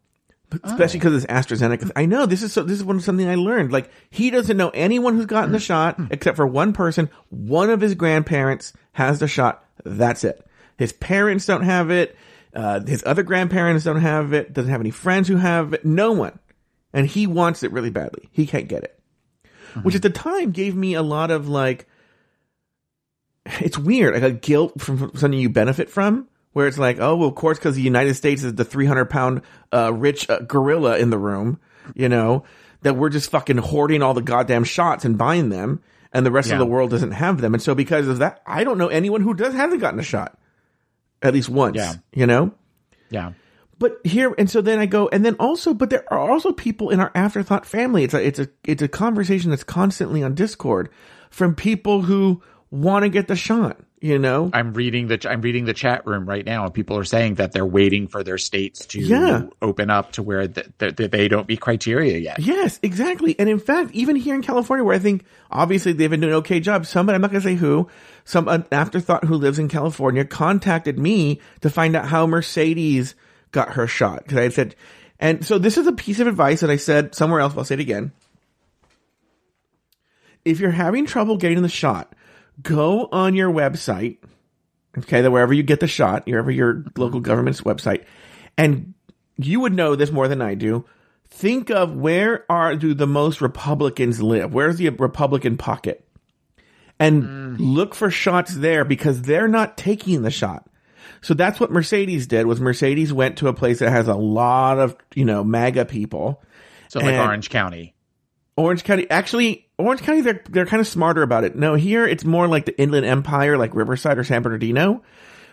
But 0.50 0.61
especially 0.64 1.00
because 1.00 1.23
it's 1.25 1.32
AstraZeneca. 1.32 1.90
I 1.96 2.06
know 2.06 2.26
this 2.26 2.42
is 2.42 2.52
so. 2.52 2.62
This 2.62 2.78
is 2.78 2.85
one 2.85 3.00
something 3.00 3.28
I 3.28 3.35
learned. 3.37 3.73
Like 3.73 3.90
he 4.11 4.30
doesn't 4.30 4.56
know 4.56 4.70
anyone 4.70 5.16
who's 5.16 5.26
gotten 5.26 5.52
the 5.52 5.58
shot 5.58 5.99
except 6.11 6.37
for 6.37 6.46
one 6.46 6.73
person. 6.73 7.11
One 7.30 7.70
of 7.70 7.80
his 7.80 7.94
grandparents 7.94 8.73
has 8.92 9.18
the 9.20 9.28
shot. 9.28 9.64
That's 9.85 10.25
it. 10.25 10.44
His 10.78 10.92
parents 10.92 11.46
don't 11.46 11.62
have 11.62 11.90
it. 11.90 12.16
Uh, 12.54 12.80
his 12.87 13.02
other 13.06 13.23
grandparents 13.23 13.85
don't 13.85 14.00
have 14.00 14.32
it. 14.32 14.52
Doesn't 14.52 14.70
have 14.70 14.80
any 14.80 14.90
friends 14.90 15.28
who 15.28 15.37
have 15.37 15.75
it. 15.75 15.85
No 15.85 16.12
one, 16.12 16.38
and 16.92 17.06
he 17.06 17.26
wants 17.26 17.62
it 17.62 17.73
really 17.73 17.90
badly. 17.90 18.28
He 18.32 18.46
can't 18.46 18.68
get 18.68 18.85
it, 18.85 18.99
which 19.82 19.94
at 19.94 20.02
the 20.02 20.11
time 20.11 20.52
gave 20.52 20.75
me 20.75 20.94
a 20.94 21.02
lot 21.02 21.30
of 21.30 21.49
like 21.49 21.87
it's 23.61 23.78
weird, 23.78 24.14
like 24.14 24.23
a 24.23 24.30
guilt 24.32 24.80
from 24.80 25.12
something 25.14 25.38
you 25.38 25.49
benefit 25.50 25.88
from, 25.90 26.28
where 26.56 26.66
it's 26.66 26.78
like, 26.78 26.98
oh, 27.00 27.14
well, 27.16 27.28
of 27.28 27.34
course, 27.34 27.58
because 27.58 27.76
the 27.76 27.82
United 27.82 28.14
States 28.14 28.42
is 28.42 28.54
the 28.54 28.64
300 28.64 29.10
pound, 29.10 29.42
uh, 29.75 29.92
rich 29.92 30.30
uh, 30.30 30.38
gorilla 30.38 30.96
in 30.96 31.10
the 31.10 31.18
room, 31.18 31.60
you 31.94 32.08
know, 32.08 32.44
that 32.80 32.96
we're 32.96 33.10
just 33.10 33.30
fucking 33.30 33.58
hoarding 33.58 34.00
all 34.00 34.14
the 34.14 34.22
goddamn 34.22 34.64
shots 34.64 35.04
and 35.04 35.18
buying 35.18 35.50
them, 35.50 35.82
and 36.14 36.25
the 36.25 36.30
rest 36.30 36.48
Yeah. 36.48 36.54
of 36.54 36.60
the 36.60 36.64
world 36.64 36.88
doesn't 36.88 37.10
have 37.10 37.42
them. 37.42 37.52
And 37.52 37.62
so 37.62 37.75
because 37.75 38.08
of 38.08 38.20
that, 38.20 38.40
I 38.46 38.64
don't 38.64 38.78
know 38.78 38.88
anyone 38.88 39.20
who 39.20 39.34
does 39.34 39.52
hasn't 39.52 39.82
gotten 39.82 40.00
a 40.00 40.02
shot, 40.02 40.38
at 41.20 41.34
least 41.34 41.50
once, 41.50 41.76
Yeah. 41.76 41.92
you 42.14 42.26
know? 42.26 42.52
Yeah. 43.10 43.32
But 43.78 43.98
here, 44.04 44.34
and 44.38 44.48
so 44.48 44.62
then 44.62 44.78
I 44.78 44.86
go, 44.86 45.10
and 45.12 45.26
then 45.26 45.34
also, 45.34 45.75
but 45.75 45.90
there 45.90 46.10
are 46.10 46.18
also 46.30 46.52
people 46.52 46.88
in 46.88 47.00
our 47.00 47.12
afterthought 47.14 47.66
family. 47.66 48.02
It's 48.04 48.14
a, 48.14 48.26
it's 48.26 48.38
a, 48.38 48.48
it's 48.64 48.80
a 48.80 48.88
conversation 48.88 49.50
that's 49.50 49.62
constantly 49.62 50.22
on 50.22 50.34
Discord 50.34 50.88
from 51.28 51.54
people 51.54 52.00
who 52.00 52.40
want 52.70 53.02
to 53.02 53.10
get 53.10 53.28
the 53.28 53.36
shot, 53.36 53.78
you 54.06 54.18
know? 54.18 54.50
I'm 54.52 54.72
reading 54.72 55.08
the 55.08 55.18
I'm 55.28 55.40
reading 55.40 55.64
the 55.64 55.75
chat 55.75 56.06
room 56.06 56.28
right 56.28 56.44
now, 56.44 56.64
and 56.64 56.72
people 56.72 56.96
are 56.96 57.04
saying 57.04 57.34
that 57.34 57.52
they're 57.52 57.66
waiting 57.66 58.06
for 58.08 58.22
their 58.22 58.38
states 58.38 58.86
to 58.86 59.00
Yeah. 59.00 59.46
open 59.60 59.90
up 59.90 60.12
to 60.12 60.22
where 60.22 60.46
th- 60.48 60.66
th- 60.78 60.96
th- 60.96 61.10
they 61.10 61.28
don't 61.28 61.48
meet 61.48 61.60
criteria 61.60 62.18
yet. 62.18 62.38
Yes, 62.38 62.78
exactly. 62.82 63.34
And 63.38 63.48
in 63.48 63.58
fact, 63.58 63.90
even 63.92 64.16
here 64.16 64.34
in 64.34 64.42
California, 64.42 64.84
where 64.84 64.94
I 64.94 64.98
think 64.98 65.25
obviously 65.50 65.92
they've 65.92 66.08
been 66.10 66.20
doing 66.20 66.32
an 66.32 66.38
okay 66.38 66.60
job, 66.60 66.86
somebody, 66.86 67.14
I'm 67.16 67.22
not 67.22 67.30
going 67.30 67.42
to 67.42 67.48
say 67.48 67.54
who, 67.56 67.88
some 68.25 68.48
an 68.48 68.64
afterthought 68.72 69.25
who 69.25 69.34
lives 69.34 69.58
in 69.58 69.68
California 69.68 70.25
contacted 70.25 70.98
me 70.98 71.40
to 71.60 71.70
find 71.70 71.94
out 71.96 72.06
how 72.06 72.26
Mercedes 72.26 73.14
got 73.52 73.75
her 73.75 73.86
shot. 73.86 74.26
Cause 74.28 74.38
I 74.38 74.42
had 74.42 74.52
said, 74.52 74.75
and 75.18 75.44
so 75.46 75.58
this 75.58 75.78
is 75.78 75.86
a 75.86 75.92
piece 75.92 76.20
of 76.20 76.26
advice 76.26 76.60
that 76.60 76.70
I 76.70 76.76
said 76.76 77.14
somewhere 77.14 77.40
else, 77.40 77.54
but 77.54 77.60
I'll 77.60 77.64
say 77.64 77.75
it 77.75 77.80
again. 77.80 78.12
If 80.44 80.60
you're 80.60 80.70
having 80.70 81.06
trouble 81.06 81.36
getting 81.36 81.62
the 81.62 81.68
shot, 81.68 82.14
go 82.62 83.08
on 83.12 83.34
your 83.34 83.50
website, 83.50 84.18
okay, 84.98 85.22
that 85.22 85.30
wherever 85.30 85.52
you 85.52 85.62
get 85.62 85.80
the 85.80 85.86
shot, 85.86 86.26
wherever 86.26 86.50
your 86.50 86.84
local 86.96 87.20
government's 87.20 87.60
website, 87.62 88.04
and 88.56 88.94
you 89.36 89.60
would 89.60 89.75
know 89.75 89.96
this 89.96 90.10
more 90.10 90.28
than 90.28 90.42
I 90.42 90.54
do. 90.54 90.84
Think 91.28 91.70
of 91.70 91.94
where 91.94 92.50
are 92.50 92.76
do 92.76 92.94
the 92.94 93.06
most 93.06 93.40
Republicans 93.40 94.22
live? 94.22 94.54
Where's 94.54 94.76
the 94.76 94.88
Republican 94.90 95.56
pocket? 95.56 96.06
And 96.98 97.25
mm. 97.25 97.56
look 97.58 97.94
for 97.94 98.10
shots 98.10 98.54
there 98.54 98.84
because 98.84 99.22
they're 99.22 99.48
not 99.48 99.76
taking 99.76 100.22
the 100.22 100.30
shot. 100.30 100.66
So 101.20 101.34
that's 101.34 101.60
what 101.60 101.72
Mercedes 101.72 102.26
did 102.26 102.46
was 102.46 102.60
Mercedes 102.60 103.12
went 103.12 103.38
to 103.38 103.48
a 103.48 103.52
place 103.52 103.80
that 103.80 103.90
has 103.90 104.08
a 104.08 104.14
lot 104.14 104.78
of, 104.78 104.96
you 105.14 105.25
know, 105.25 105.44
MAGA 105.44 105.86
people. 105.86 106.42
So 106.88 107.00
like 107.00 107.16
Orange 107.16 107.50
County. 107.50 107.95
Orange 108.56 108.84
County, 108.84 109.08
actually, 109.10 109.66
Orange 109.78 110.00
County, 110.02 110.22
they're, 110.22 110.42
they're 110.48 110.66
kind 110.66 110.80
of 110.80 110.86
smarter 110.86 111.22
about 111.22 111.44
it. 111.44 111.56
No, 111.56 111.75
here 111.75 112.06
it's 112.06 112.25
more 112.25 112.48
like 112.48 112.64
the 112.64 112.78
Inland 112.80 113.04
Empire, 113.04 113.58
like 113.58 113.75
Riverside 113.75 114.18
or 114.18 114.25
San 114.25 114.42
Bernardino. 114.42 115.02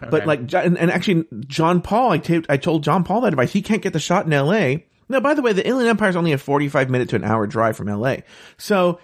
But 0.10 0.25
like, 0.25 0.53
and, 0.53 0.77
and 0.77 0.91
actually, 0.91 1.25
John 1.48 1.81
Paul, 1.81 2.12
I 2.12 2.17
ta- 2.17 2.41
I 2.50 2.57
told 2.57 2.83
John 2.83 3.03
Paul 3.03 3.22
that 3.22 3.29
advice. 3.29 3.53
He 3.53 3.62
can't 3.62 3.81
get 3.81 3.93
the 3.93 4.00
shot 4.00 4.25
in 4.25 4.31
LA. 4.31 4.81
No, 5.10 5.22
by 5.22 5.33
the 5.33 5.41
way, 5.41 5.53
the 5.53 5.65
Inland 5.65 5.88
Empire 5.88 6.10
is 6.10 6.15
only 6.15 6.33
a 6.33 6.38
45 6.38 6.89
minute 6.89 7.10
to 7.10 7.15
an 7.15 7.24
hour 7.24 7.48
drive 7.48 7.77
from 7.77 7.88
LA. 7.88 8.17
So 8.57 9.00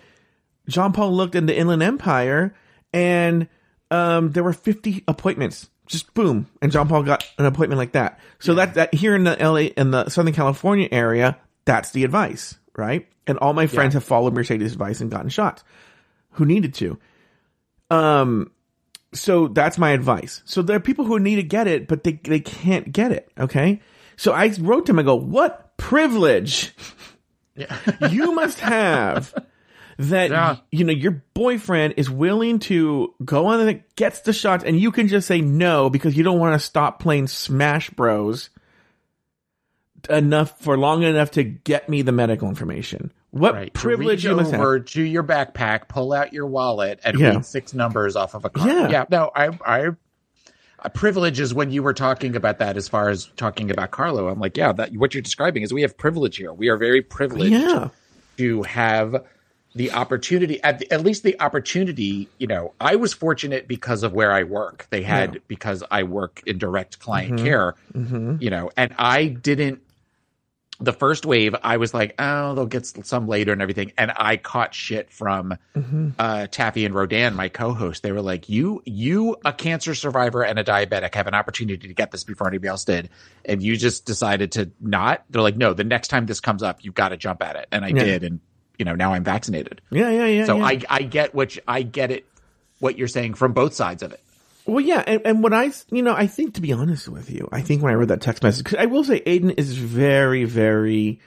John 0.68 0.92
Paul 0.92 1.14
looked 1.14 1.36
in 1.36 1.46
the 1.46 1.58
Inland 1.58 1.84
Empire 1.84 2.54
and, 2.94 3.48
um, 3.92 4.32
there 4.32 4.44
were 4.44 4.54
50 4.54 5.04
appointments. 5.08 5.70
Just 5.88 6.14
boom. 6.14 6.48
And 6.62 6.72
John 6.72 6.88
Paul 6.88 7.04
got 7.04 7.26
an 7.38 7.46
appointment 7.46 7.80
like 7.80 7.94
that. 7.94 8.20
So 8.40 8.56
that, 8.56 8.76
that 8.76 8.94
here 8.94 9.16
in 9.16 9.24
the 9.24 9.36
LA, 9.40 9.72
in 9.76 9.92
the 9.92 10.10
Southern 10.10 10.34
California 10.34 10.88
area, 10.92 11.38
that's 11.66 11.92
the 11.92 12.04
advice, 12.04 12.59
right? 12.78 13.08
And 13.28 13.38
all 13.40 13.54
my 13.54 13.68
friends 13.68 13.94
have 13.94 14.04
followed 14.04 14.34
Mercedes' 14.34 14.74
advice 14.74 15.02
and 15.02 15.12
gotten 15.12 15.30
shots 15.30 15.64
who 16.32 16.46
needed 16.46 16.74
to. 16.76 16.98
Um, 17.90 18.52
so 19.14 19.48
that's 19.48 19.78
my 19.78 19.92
advice. 19.92 20.42
So 20.46 20.62
there 20.62 20.76
are 20.78 20.82
people 20.82 21.06
who 21.06 21.20
need 21.20 21.36
to 21.38 21.44
get 21.44 21.68
it, 21.68 21.88
but 21.88 22.04
they, 22.04 22.14
they 22.24 22.40
can't 22.40 22.92
get 22.92 23.12
it. 23.12 23.32
Okay. 23.40 23.82
So 24.18 24.34
I 24.34 24.54
wrote 24.60 24.86
to 24.88 24.92
him, 24.92 25.00
I 25.00 25.04
go, 25.04 25.16
what 25.16 25.78
privilege 25.78 26.74
you 28.10 28.34
must 28.34 28.60
have 28.60 29.34
that, 29.98 30.30
Yeah. 30.30 30.58
you 30.72 30.86
know, 30.86 30.94
your 30.94 31.24
boyfriend 31.34 31.96
is 31.98 32.10
willing 32.10 32.60
to 32.60 33.14
go 33.24 33.48
on 33.48 33.68
and 33.68 33.84
gets 33.96 34.22
the 34.22 34.34
shots 34.34 34.64
and 34.64 34.80
you 34.80 34.92
can 34.92 35.08
just 35.08 35.28
say 35.28 35.42
no 35.42 35.90
because 35.90 36.16
you 36.16 36.24
don't 36.24 36.40
want 36.40 36.54
to 36.60 36.66
stop 36.66 37.00
playing 37.00 37.28
Smash 37.28 37.90
Bros 37.90 38.50
enough 40.10 40.60
for 40.60 40.78
long 40.78 41.04
enough 41.04 41.32
to 41.32 41.44
get 41.44 41.90
me 41.90 42.02
the 42.02 42.12
medical 42.12 42.50
information. 42.50 43.12
What 43.32 43.54
Right. 43.54 43.74
Privilege 43.74 44.24
you 44.24 44.36
must 44.36 44.52
have. 44.52 44.60
over 44.60 44.80
to 44.80 45.02
your 45.02 45.24
backpack, 45.24 45.88
pull 45.88 46.14
out 46.14 46.34
your 46.34 46.48
wallet, 46.48 47.00
and 47.04 47.20
Yeah. 47.20 47.30
read 47.30 47.46
six 47.46 47.74
numbers 47.74 48.16
off 48.16 48.34
of 48.34 48.46
a 48.46 48.50
card. 48.50 48.70
Yeah. 48.70 48.90
Yeah. 48.90 49.06
No, 49.10 49.32
I, 49.36 49.50
I, 49.66 49.90
a 50.80 50.90
privilege 50.90 51.40
is 51.40 51.54
when 51.54 51.72
you 51.72 51.84
were 51.84 51.94
talking 51.94 52.36
about 52.36 52.60
that 52.60 52.78
as 52.78 52.88
far 52.88 53.10
as 53.10 53.30
talking 53.38 53.70
about 53.70 53.92
Carlo. 53.92 54.30
I'm 54.30 54.40
like, 54.40 54.58
yeah, 54.58 54.72
that 54.74 54.94
what 54.94 55.14
you're 55.14 55.22
describing 55.22 55.64
is 55.64 55.74
we 55.74 55.82
have 55.84 55.98
privilege 55.98 56.38
here. 56.38 56.54
We 56.54 56.70
are 56.70 56.78
very 56.78 57.02
privileged 57.02 57.54
Yeah. 57.54 57.90
to 58.38 58.64
have 58.64 59.24
the 59.76 59.92
opportunity 59.92 60.62
at, 60.64 60.80
the, 60.80 60.92
at 60.92 61.04
least 61.04 61.24
the 61.24 61.40
opportunity 61.40 62.28
you 62.40 62.48
know 62.48 62.74
i 62.82 62.96
was 62.96 63.14
fortunate 63.14 63.68
because 63.68 64.02
of 64.04 64.14
where 64.14 64.32
i 64.32 64.44
work 64.44 64.88
they 64.90 65.04
had 65.04 65.42
because 65.48 65.84
i 65.92 66.04
work 66.04 66.42
in 66.46 66.58
direct 66.58 67.00
client 67.00 67.36
mm-hmm. 67.36 67.46
care 67.46 67.76
mm-hmm. 67.94 68.36
you 68.40 68.50
know 68.50 68.72
and 68.76 68.94
i 68.98 69.28
didn't 69.28 69.82
the 70.82 70.94
first 70.94 71.26
wave, 71.26 71.56
I 71.62 71.76
was 71.78 71.94
like, 71.94 72.16
oh, 72.20 72.56
they'll 72.56 72.66
get 72.66 72.86
some 72.86 73.28
later 73.28 73.52
and 73.52 73.62
everything. 73.62 73.92
And 73.98 74.12
I 74.16 74.38
caught 74.38 74.74
shit 74.74 75.12
from 75.12 75.58
Mm-hmm. 75.76 76.10
uh, 76.18 76.48
Taffy 76.48 76.86
and 76.86 76.96
Rodan, 76.96 77.36
my 77.36 77.50
co-host. 77.50 78.02
They 78.04 78.12
were 78.12 78.22
like, 78.22 78.48
you, 78.50 78.82
you, 78.86 79.36
a 79.44 79.52
cancer 79.54 79.94
survivor 79.96 80.44
and 80.44 80.58
a 80.60 80.64
diabetic, 80.64 81.16
have 81.16 81.28
an 81.28 81.34
opportunity 81.34 81.88
to 81.88 81.94
get 81.94 82.12
this 82.12 82.24
before 82.24 82.48
anybody 82.48 82.70
else 82.70 82.86
did, 82.86 83.10
and 83.46 83.62
you 83.62 83.76
just 83.78 84.06
decided 84.06 84.54
to 84.54 84.72
not. 84.80 85.24
They're 85.30 85.42
like, 85.42 85.58
no, 85.58 85.74
the 85.74 85.84
next 85.84 86.08
time 86.10 86.26
this 86.26 86.40
comes 86.40 86.64
up, 86.64 86.84
you've 86.84 86.96
got 86.96 87.10
to 87.10 87.18
jump 87.18 87.42
at 87.44 87.56
it, 87.56 87.68
and 87.72 87.84
I 87.84 87.90
Yeah. 87.90 88.04
did, 88.04 88.24
and 88.24 88.40
you 88.78 88.86
know 88.86 88.96
now 88.96 89.14
I'm 89.14 89.24
vaccinated. 89.24 89.82
Yeah, 89.92 90.10
yeah, 90.12 90.26
yeah. 90.28 90.46
So 90.46 90.58
yeah. 90.58 90.64
I, 90.66 90.82
I 90.90 91.02
get 91.04 91.36
what 91.36 91.56
you, 91.58 91.62
I 91.68 91.82
get 91.82 92.12
it, 92.12 92.26
what 92.80 92.98
you're 92.98 93.08
saying 93.10 93.34
from 93.34 93.52
both 93.54 93.74
sides 93.74 94.04
of 94.04 94.14
it. 94.14 94.22
Well, 94.70 94.86
yeah, 94.86 95.04
and, 95.06 95.22
and 95.26 95.44
what 95.44 95.54
I, 95.54 95.72
you 95.90 96.04
know, 96.04 96.14
I 96.14 96.28
think 96.28 96.56
to 96.56 96.62
be 96.62 96.74
honest 96.74 97.08
with 97.08 97.32
you, 97.32 97.50
I 97.52 97.62
think 97.62 97.82
when 97.82 97.92
I 97.92 97.96
read 97.96 98.10
that 98.10 98.22
text 98.22 98.44
message, 98.44 98.76
I 98.76 98.86
will 98.86 99.04
say 99.04 99.22
Aiden 99.22 99.54
is 99.58 99.76
very, 99.76 100.46
very 100.46 101.20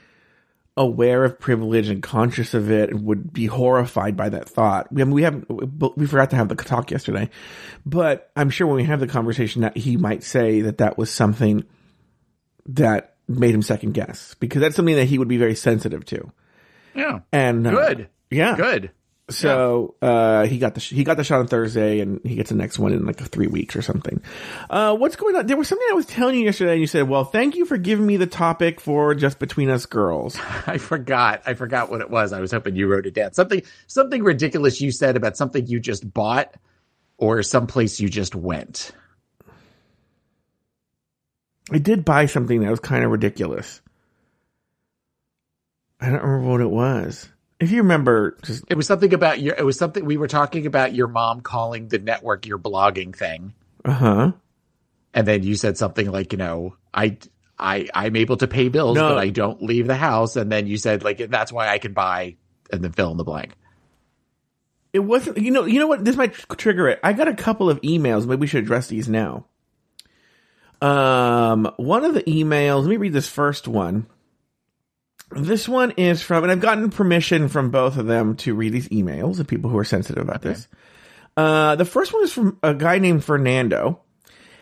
aware 0.75 1.23
of 1.23 1.39
privilege 1.39 1.89
and 1.89 2.01
conscious 2.01 2.53
of 2.53 2.71
it, 2.71 2.89
and 2.89 3.05
would 3.05 3.31
be 3.33 3.45
horrified 3.45 4.15
by 4.15 4.29
that 4.29 4.49
thought. 4.49 4.87
I 4.91 4.93
mean, 4.95 5.11
we 5.11 5.23
haven't, 5.23 5.97
we 5.97 6.07
forgot 6.07 6.31
to 6.31 6.35
have 6.35 6.49
the 6.49 6.55
talk 6.55 6.89
yesterday, 6.89 7.29
but 7.85 8.31
I'm 8.35 8.49
sure 8.49 8.65
when 8.65 8.77
we 8.77 8.85
have 8.85 8.99
the 8.99 9.07
conversation 9.07 9.61
that 9.61 9.77
he 9.77 9.97
might 9.97 10.23
say 10.23 10.61
that 10.61 10.79
that 10.79 10.97
was 10.97 11.11
something 11.11 11.65
that 12.67 13.15
made 13.27 13.53
him 13.53 13.61
second 13.61 13.93
guess 13.93 14.35
because 14.35 14.61
that's 14.61 14.75
something 14.75 14.95
that 14.95 15.05
he 15.05 15.17
would 15.17 15.27
be 15.27 15.37
very 15.37 15.55
sensitive 15.55 16.05
to. 16.05 16.31
Yeah, 16.95 17.19
And 17.31 17.67
uh, 17.67 17.71
good, 17.71 18.09
yeah, 18.29 18.55
good. 18.55 18.91
So 19.33 19.95
uh, 20.01 20.45
he 20.45 20.57
got 20.57 20.73
the 20.73 20.79
sh- 20.79 20.91
he 20.91 21.03
got 21.03 21.17
the 21.17 21.23
shot 21.23 21.39
on 21.39 21.47
Thursday, 21.47 21.99
and 21.99 22.21
he 22.23 22.35
gets 22.35 22.49
the 22.49 22.55
next 22.55 22.79
one 22.79 22.93
in 22.93 23.05
like 23.05 23.17
three 23.17 23.47
weeks 23.47 23.75
or 23.75 23.81
something. 23.81 24.21
Uh, 24.69 24.95
what's 24.95 25.15
going 25.15 25.35
on? 25.35 25.45
There 25.47 25.57
was 25.57 25.67
something 25.67 25.87
I 25.89 25.95
was 25.95 26.05
telling 26.05 26.35
you 26.35 26.45
yesterday, 26.45 26.73
and 26.73 26.81
you 26.81 26.87
said, 26.87 27.09
"Well, 27.09 27.25
thank 27.25 27.55
you 27.55 27.65
for 27.65 27.77
giving 27.77 28.05
me 28.05 28.17
the 28.17 28.27
topic 28.27 28.79
for 28.79 29.15
just 29.15 29.39
between 29.39 29.69
us 29.69 29.85
girls." 29.85 30.37
I 30.67 30.77
forgot. 30.77 31.43
I 31.45 31.53
forgot 31.53 31.89
what 31.89 32.01
it 32.01 32.09
was. 32.09 32.33
I 32.33 32.39
was 32.39 32.51
hoping 32.51 32.75
you 32.75 32.87
wrote 32.87 33.05
it 33.05 33.13
down. 33.13 33.33
Something 33.33 33.63
something 33.87 34.23
ridiculous 34.23 34.81
you 34.81 34.91
said 34.91 35.17
about 35.17 35.37
something 35.37 35.65
you 35.67 35.79
just 35.79 36.11
bought 36.13 36.55
or 37.17 37.43
someplace 37.43 37.99
you 37.99 38.09
just 38.09 38.35
went. 38.35 38.91
I 41.71 41.77
did 41.77 42.05
buy 42.05 42.25
something 42.25 42.61
that 42.61 42.69
was 42.69 42.79
kind 42.79 43.03
of 43.03 43.11
ridiculous. 43.11 43.81
I 45.99 46.09
don't 46.09 46.21
remember 46.21 46.49
what 46.49 46.61
it 46.61 46.69
was. 46.69 47.29
If 47.59 47.71
you 47.71 47.77
remember, 47.83 48.37
just 48.43 48.63
It 48.69 48.75
was 48.75 48.87
something 48.87 49.13
about 49.13 49.39
your 49.39 49.55
it 49.55 49.63
was 49.65 49.77
something 49.77 50.03
we 50.05 50.17
were 50.17 50.27
talking 50.27 50.65
about 50.65 50.93
your 50.93 51.07
mom 51.07 51.41
calling 51.41 51.87
the 51.87 51.99
network 51.99 52.45
your 52.45 52.59
blogging 52.59 53.15
thing. 53.15 53.53
uh 53.85 53.91
huh. 53.93 54.31
And 55.13 55.27
then 55.27 55.43
you 55.43 55.55
said 55.55 55.77
something 55.77 56.11
like, 56.11 56.31
you 56.33 56.37
know, 56.37 56.75
I 56.93 57.17
I 57.57 57.87
I'm 57.93 58.15
able 58.15 58.37
to 58.37 58.47
pay 58.47 58.67
bills, 58.69 58.95
No. 58.97 59.09
but 59.09 59.17
I 59.19 59.29
don't 59.29 59.61
leave 59.61 59.87
the 59.87 59.95
house. 59.95 60.35
And 60.35 60.51
then 60.51 60.67
you 60.67 60.77
said 60.77 61.03
like 61.03 61.19
that's 61.29 61.51
why 61.51 61.67
I 61.69 61.77
can 61.77 61.93
buy 61.93 62.35
and 62.71 62.83
then 62.83 62.91
fill 62.91 63.11
in 63.11 63.17
the 63.17 63.23
blank. 63.23 63.53
It 64.91 64.99
wasn't. 64.99 65.37
You 65.39 65.49
know. 65.51 65.65
You 65.65 65.79
know 65.79 65.87
what? 65.87 66.05
This 66.05 66.15
might 66.15 66.33
trigger 66.57 66.87
it. 66.87 66.99
I 67.03 67.13
got 67.13 67.27
a 67.27 67.33
couple 67.33 67.67
of 67.69 67.81
emails. 67.81 68.27
Maybe 68.27 68.41
we 68.41 68.47
should 68.47 68.63
address 68.63 68.87
these 68.87 69.09
now. 69.09 69.45
Um, 70.81 71.71
one 71.77 72.03
of 72.05 72.13
the 72.13 72.23
emails. 72.23 72.81
Let 72.81 72.89
me 72.89 72.97
read 72.97 73.13
this 73.13 73.27
first 73.27 73.67
one. 73.67 74.05
This 75.35 75.67
one 75.67 75.91
is 75.91 76.21
from, 76.21 76.43
and 76.43 76.51
I've 76.51 76.59
gotten 76.59 76.89
permission 76.89 77.49
from 77.49 77.71
both 77.71 77.97
of 77.97 78.05
them 78.05 78.35
to 78.37 78.55
read 78.55 78.73
these 78.73 78.89
emails 78.89 79.39
of 79.39 79.47
people 79.47 79.69
who 79.69 79.77
are 79.77 79.83
sensitive 79.83 80.23
about 80.23 80.41
this. 80.41 80.67
Uh, 81.35 81.75
the 81.75 81.85
first 81.85 82.13
one 82.13 82.23
is 82.23 82.31
from 82.31 82.57
a 82.61 82.73
guy 82.73 82.99
named 82.99 83.23
Fernando. 83.23 84.01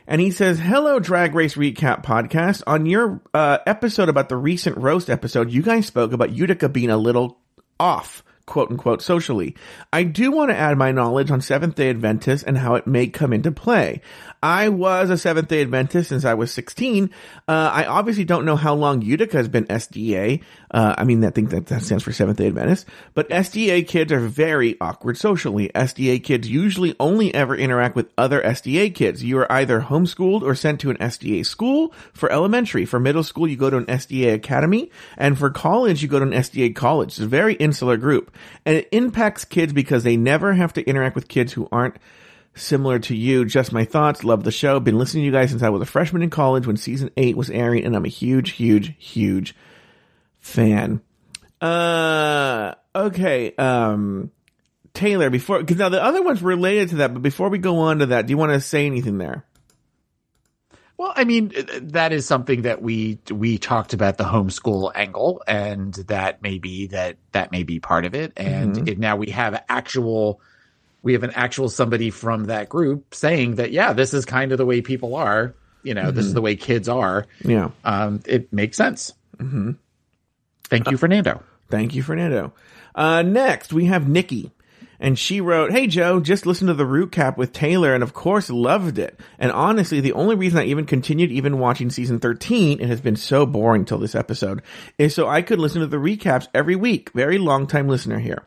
And 0.08 0.20
he 0.20 0.32
says, 0.32 0.60
Hello, 0.60 1.00
Drag 1.00 1.36
Race 1.36 1.56
Recap 1.56 2.04
Podcast. 2.04 2.64
On 2.68 2.86
your 2.86 3.22
uh, 3.34 3.60
episode 3.66 4.10
about 4.10 4.30
the 4.30 4.36
recent 4.36 4.78
roast 4.78 5.10
episode, 5.10 5.52
you 5.52 5.62
guys 5.62 5.86
spoke 5.86 6.12
about 6.12 6.32
Utica 6.32 6.68
being 6.70 6.90
a 6.90 6.98
little 6.98 7.40
off, 7.80 8.24
quote 8.46 8.72
unquote, 8.72 9.02
socially. 9.02 9.56
I 9.94 10.04
do 10.04 10.32
want 10.32 10.50
to 10.50 10.58
add 10.58 10.78
my 10.78 10.92
knowledge 10.92 11.32
on 11.32 11.40
Seventh 11.40 11.76
day 11.76 11.90
Adventists 11.90 12.44
and 12.44 12.58
how 12.58 12.76
it 12.76 12.88
may 12.88 13.08
come 13.08 13.32
into 13.32 13.52
play. 13.52 14.02
I 14.44 14.70
was 14.70 15.12
a 15.12 15.18
Seventh 15.18 15.50
day 15.50 15.62
Adventist 15.62 16.10
since 16.10 16.26
I 16.26 16.34
was 16.34 16.52
16. 16.52 17.12
Uh, 17.48 17.52
I 17.52 17.86
obviously 17.86 18.26
don't 18.26 18.44
know 18.44 18.56
how 18.56 18.74
long 18.74 19.04
Utica 19.04 19.38
has 19.38 19.48
been 19.48 19.66
SDA. 19.66 20.42
Uh, 20.72 20.96
I 20.98 21.04
mean, 21.04 21.24
I 21.24 21.30
think 21.30 21.52
that, 21.52 21.68
that 21.68 21.84
stands 21.84 22.04
for 22.04 22.12
Seventh 22.12 22.40
day 22.40 22.48
Adventist, 22.48 22.88
but 23.14 23.30
SDA 23.30 23.88
kids 23.88 24.12
are 24.12 24.20
very 24.20 24.78
awkward 24.82 25.18
socially. 25.18 25.70
SDA 25.76 26.24
kids 26.24 26.50
usually 26.50 26.96
only 27.00 27.32
ever 27.36 27.56
interact 27.56 27.96
with 27.96 28.12
other 28.18 28.42
SDA 28.42 28.96
kids. 28.96 29.24
You 29.24 29.38
are 29.40 29.52
either 29.52 29.82
homeschooled 29.82 30.42
or 30.42 30.56
sent 30.56 30.82
to 30.82 30.90
an 30.90 30.98
SDA 30.98 31.46
school 31.46 31.94
for 32.14 32.32
elementary. 32.32 32.86
For 32.86 33.00
middle 33.00 33.24
school, 33.24 33.48
you 33.48 33.58
go 33.58 33.70
to 33.70 33.78
an 33.78 33.86
SDA 33.86 34.34
academy, 34.34 34.90
and 35.18 35.38
for 35.38 35.52
college, 35.52 36.02
you 36.02 36.08
go 36.08 36.18
to 36.18 36.26
an 36.26 36.32
SDA 36.32 36.76
college. 36.76 37.10
It's 37.10 37.20
a 37.20 37.28
very 37.28 37.54
insular 37.54 37.98
group, 37.98 38.36
and 38.66 38.76
it 38.76 38.90
impacts 38.92 39.46
kids 39.46 39.72
because 39.72 40.04
they 40.04 40.18
never 40.18 40.54
have 40.54 40.74
to 40.74 40.84
interact 40.84 41.16
with 41.16 41.28
kids 41.28 41.54
who 41.54 41.68
aren't 41.72 41.98
similar 42.56 43.00
to 43.00 43.16
you. 43.16 43.46
Just 43.46 43.72
my 43.72 43.86
thoughts. 43.86 44.24
Love 44.24 44.44
the 44.44 44.52
show. 44.52 44.80
Been 44.80 44.98
listening 44.98 45.24
to 45.24 45.26
you 45.26 45.32
guys 45.32 45.50
since 45.50 45.64
I 45.64 45.70
was 45.70 45.82
a 45.82 45.86
freshman 45.86 46.22
in 46.22 46.30
college 46.30 46.68
when 46.68 46.78
season 46.78 47.12
eight 47.18 47.38
was 47.38 47.50
airing, 47.50 47.86
and 47.86 47.96
I'm 47.96 48.06
a 48.06 48.10
huge, 48.10 48.52
huge, 48.52 48.94
huge 48.98 49.56
fan. 50.40 51.02
Uh, 51.60 52.76
okay. 52.96 53.56
Um, 53.56 54.32
Taylor, 54.94 55.30
before, 55.30 55.60
because 55.60 55.78
now 55.78 55.90
the 55.90 56.04
other 56.04 56.22
one's 56.22 56.42
related 56.42 56.90
to 56.90 56.96
that, 56.98 57.14
but 57.14 57.22
before 57.22 57.50
we 57.50 57.58
go 57.58 57.80
on 57.80 58.00
to 58.00 58.08
that, 58.08 58.28
do 58.28 58.32
you 58.32 58.38
want 58.38 58.52
to 58.52 58.60
say 58.60 58.86
anything 58.86 59.18
there? 59.18 59.46
Well, 60.98 61.14
I 61.16 61.24
mean, 61.24 61.52
that 61.94 62.14
is 62.14 62.28
something 62.28 62.62
that 62.62 62.84
we 62.84 63.18
we 63.32 63.58
talked 63.58 63.94
about 63.94 64.20
the 64.20 64.24
homeschool 64.24 64.92
angle, 64.94 65.42
and 65.48 65.92
that 65.96 66.44
may 66.44 66.60
be 66.60 66.88
that 66.88 67.18
that 67.32 67.52
may 67.52 67.64
be 67.64 67.80
part 67.80 68.06
of 68.06 68.14
it. 68.14 68.34
And 68.38 68.88
if 68.88 69.00
now 69.00 69.16
we 69.16 69.32
have 69.32 69.64
actual, 69.68 70.42
we 71.04 71.14
have 71.14 71.24
an 71.24 71.32
actual 71.32 71.70
somebody 71.70 72.10
from 72.10 72.46
that 72.46 72.70
group 72.70 73.14
saying 73.14 73.56
that, 73.56 73.72
yeah, 73.72 73.94
this 73.94 74.14
is 74.14 74.26
kind 74.26 74.52
of 74.52 74.58
the 74.58 74.66
way 74.66 74.82
people 74.82 75.16
are. 75.16 75.56
You 75.84 75.96
know, 75.96 76.12
this 76.12 76.26
is 76.26 76.36
the 76.36 76.42
way 76.42 76.56
kids 76.56 76.88
are. 76.88 77.26
Yeah. 77.44 77.72
Um, 77.84 78.22
it 78.28 78.54
makes 78.54 78.78
sense. 78.78 79.14
Mm-hmm. 79.38 79.72
Thank 80.66 80.92
you, 80.92 80.98
Fernando. 80.98 81.44
Thank 81.70 81.96
you, 81.96 82.04
Fernando. 82.04 82.54
Uh, 82.94 83.24
next, 83.24 83.74
we 83.74 83.86
have 83.86 84.08
Nikki. 84.08 84.52
And 85.00 85.18
she 85.18 85.42
wrote, 85.42 85.72
Hey 85.72 85.88
Joe, 85.88 86.20
just 86.20 86.46
listened 86.46 86.68
to 86.68 86.76
the 86.76 86.86
root 86.86 87.12
cap 87.12 87.36
with 87.36 87.52
Taylor 87.52 87.96
and 87.96 88.04
of 88.04 88.14
course 88.14 88.52
loved 88.52 89.00
it. 89.00 89.20
And 89.40 89.52
honestly, 89.52 90.00
the 90.00 90.14
only 90.14 90.36
reason 90.36 90.60
I 90.60 90.66
even 90.66 90.86
continued 90.86 91.32
even 91.32 91.58
watching 91.58 91.90
season 91.90 92.20
13, 92.20 92.80
it 92.80 92.88
has 92.88 93.02
been 93.02 93.16
so 93.16 93.48
boring 93.48 93.86
till 93.86 93.98
this 93.98 94.14
episode, 94.14 94.62
is 95.00 95.16
so 95.16 95.28
I 95.28 95.42
could 95.42 95.58
listen 95.58 95.82
to 95.82 95.88
the 95.88 95.98
recaps 95.98 96.48
every 96.54 96.76
week. 96.76 97.12
Very 97.14 97.40
long 97.40 97.66
time 97.66 97.88
listener 97.88 98.20
here. 98.20 98.44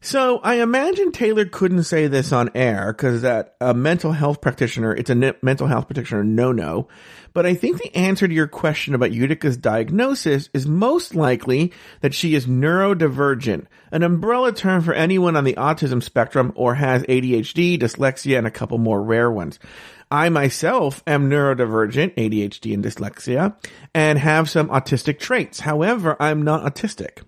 So 0.00 0.38
I 0.38 0.56
imagine 0.56 1.10
Taylor 1.10 1.44
couldn't 1.44 1.82
say 1.82 2.06
this 2.06 2.30
on 2.30 2.50
air 2.54 2.92
because 2.92 3.22
that 3.22 3.56
a 3.60 3.74
mental 3.74 4.12
health 4.12 4.40
practitioner, 4.40 4.94
it's 4.94 5.10
a 5.10 5.34
mental 5.42 5.66
health 5.66 5.88
practitioner 5.88 6.22
no 6.22 6.52
no. 6.52 6.86
But 7.32 7.46
I 7.46 7.54
think 7.54 7.78
the 7.78 7.94
answer 7.96 8.28
to 8.28 8.34
your 8.34 8.46
question 8.46 8.94
about 8.94 9.10
Utica's 9.10 9.56
diagnosis 9.56 10.50
is 10.54 10.68
most 10.68 11.16
likely 11.16 11.72
that 12.00 12.14
she 12.14 12.36
is 12.36 12.46
neurodivergent, 12.46 13.66
an 13.90 14.04
umbrella 14.04 14.52
term 14.52 14.82
for 14.82 14.94
anyone 14.94 15.34
on 15.36 15.44
the 15.44 15.54
autism 15.54 16.00
spectrum 16.00 16.52
or 16.54 16.76
has 16.76 17.02
ADHD, 17.02 17.78
dyslexia, 17.78 18.38
and 18.38 18.46
a 18.46 18.52
couple 18.52 18.78
more 18.78 19.02
rare 19.02 19.30
ones. 19.30 19.58
I 20.10 20.28
myself 20.28 21.02
am 21.08 21.28
neurodivergent, 21.28 22.14
ADHD 22.14 22.72
and 22.72 22.84
dyslexia, 22.84 23.56
and 23.92 24.18
have 24.18 24.48
some 24.48 24.68
autistic 24.68 25.18
traits. 25.18 25.60
However, 25.60 26.16
I'm 26.20 26.42
not 26.42 26.62
autistic 26.62 27.24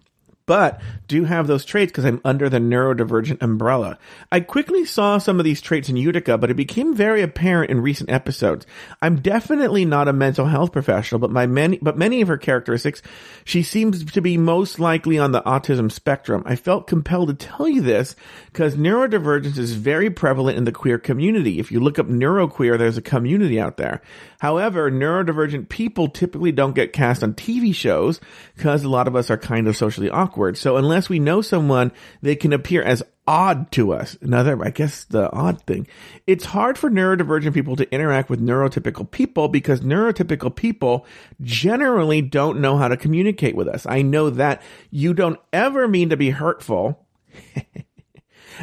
but 0.51 0.81
do 1.07 1.23
have 1.23 1.47
those 1.47 1.65
traits 1.65 1.93
because 1.93 2.05
I'm 2.05 2.21
under 2.25 2.49
the 2.49 2.59
neurodivergent 2.59 3.41
umbrella. 3.41 4.01
I 4.33 4.41
quickly 4.41 4.85
saw 4.85 5.19
some 5.19 5.39
of 5.39 5.45
these 5.45 5.61
traits 5.61 5.89
in 5.89 5.97
Utica, 5.97 6.39
but 6.39 6.51
it 6.51 6.55
became 6.55 6.93
very 6.93 7.23
apparent 7.23 7.71
in 7.71 7.81
recent 7.81 8.11
episodes. 8.11 8.67
I'm 9.01 9.21
definitely 9.21 9.85
not 9.85 10.09
a 10.09 10.13
mental 10.13 10.47
health 10.47 10.73
professional, 10.73 11.21
but 11.21 11.31
my 11.31 11.47
many, 11.47 11.79
but 11.81 11.97
many 11.97 12.21
of 12.21 12.27
her 12.27 12.37
characteristics, 12.37 13.01
she 13.45 13.63
seems 13.63 14.05
to 14.05 14.21
be 14.21 14.37
most 14.37 14.81
likely 14.81 15.21
on 15.21 15.31
the 15.31 15.43
autism 15.43 15.89
spectrum. 15.93 16.43
I 16.45 16.57
felt 16.57 16.89
compelled 16.89 17.29
to 17.29 17.47
tell 17.47 17.69
you 17.69 17.81
this 17.81 18.17
because 18.47 18.75
neurodivergence 18.75 19.57
is 19.57 19.75
very 19.75 20.11
prevalent 20.11 20.59
in 20.59 20.65
the 20.65 20.73
queer 20.73 20.99
community. 20.99 21.61
If 21.61 21.71
you 21.71 21.79
look 21.79 22.01
up 22.01 22.09
neuroqueer, 22.09 22.77
there's 22.77 22.99
a 22.99 23.03
community 23.03 23.61
out 23.61 23.77
there. 23.77 24.03
However, 24.41 24.91
neurodivergent 24.91 25.69
people 25.69 26.09
typically 26.09 26.51
don't 26.51 26.75
get 26.75 26.93
cast 26.93 27.23
on 27.23 27.35
TV 27.35 27.73
shows 27.73 28.21
because 28.57 28.83
a 28.83 28.89
lot 28.89 29.07
of 29.07 29.15
us 29.15 29.31
are 29.31 29.39
kind 29.39 29.69
of 29.69 29.77
socially 29.77 30.11
awkward. 30.11 30.40
So 30.57 30.77
unless 30.77 31.09
we 31.09 31.19
know 31.19 31.41
someone, 31.41 31.93
they 32.23 32.37
can 32.37 32.53
appear 32.53 32.83
as 32.83 33.03
odd 33.27 33.71
to 33.73 33.93
us. 33.93 34.17
Another, 34.21 34.63
I 34.65 34.71
guess 34.71 35.05
the 35.05 35.31
odd 35.31 35.63
thing. 35.63 35.87
It's 36.27 36.45
hard 36.45 36.77
for 36.77 36.91
neurodivergent 36.91 37.55
people 37.55 37.77
to 37.77 37.93
interact 37.93 38.29
with 38.29 38.45
neurotypical 38.45 39.09
people 39.11 39.49
because 39.49 39.81
neurotypical 39.81 40.55
people 40.55 41.07
generally 41.41 42.23
don't 42.23 42.61
know 42.61 42.77
how 42.77 42.89
to 42.89 42.97
communicate 42.97 43.55
with 43.55 43.69
us. 43.69 43.87
I 43.87 44.03
know 44.03 44.31
that 44.31 44.63
you 44.91 45.15
don't 45.15 45.39
ever 45.53 45.87
mean 45.87 46.11
to 46.11 46.17
be 46.17 46.31
hurtful. 46.31 47.07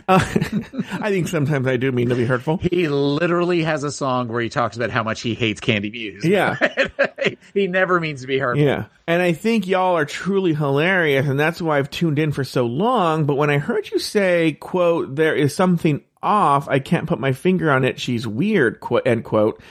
Uh, 0.07 0.19
I 0.91 1.09
think 1.09 1.27
sometimes 1.27 1.67
I 1.67 1.77
do 1.77 1.91
mean 1.91 2.09
to 2.09 2.15
be 2.15 2.25
hurtful. 2.25 2.57
He 2.57 2.87
literally 2.87 3.63
has 3.63 3.83
a 3.83 3.91
song 3.91 4.27
where 4.27 4.41
he 4.41 4.49
talks 4.49 4.75
about 4.75 4.89
how 4.89 5.03
much 5.03 5.21
he 5.21 5.33
hates 5.33 5.59
Candy 5.59 5.89
Muse. 5.89 6.25
Yeah. 6.25 6.55
he 7.53 7.67
never 7.67 7.99
means 7.99 8.21
to 8.21 8.27
be 8.27 8.39
hurtful. 8.39 8.63
Yeah. 8.63 8.85
And 9.07 9.21
I 9.21 9.33
think 9.33 9.67
y'all 9.67 9.97
are 9.97 10.05
truly 10.05 10.53
hilarious, 10.53 11.27
and 11.27 11.39
that's 11.39 11.61
why 11.61 11.77
I've 11.77 11.89
tuned 11.89 12.19
in 12.19 12.31
for 12.31 12.43
so 12.43 12.65
long. 12.65 13.25
But 13.25 13.35
when 13.35 13.49
I 13.49 13.57
heard 13.57 13.89
you 13.89 13.99
say, 13.99 14.53
quote, 14.53 15.15
there 15.15 15.35
is 15.35 15.55
something 15.55 16.03
off, 16.21 16.67
I 16.67 16.79
can't 16.79 17.07
put 17.07 17.19
my 17.19 17.31
finger 17.31 17.71
on 17.71 17.85
it, 17.85 17.99
she's 17.99 18.27
weird, 18.27 18.79
quote, 18.79 19.03
end 19.05 19.23
quote, 19.23 19.61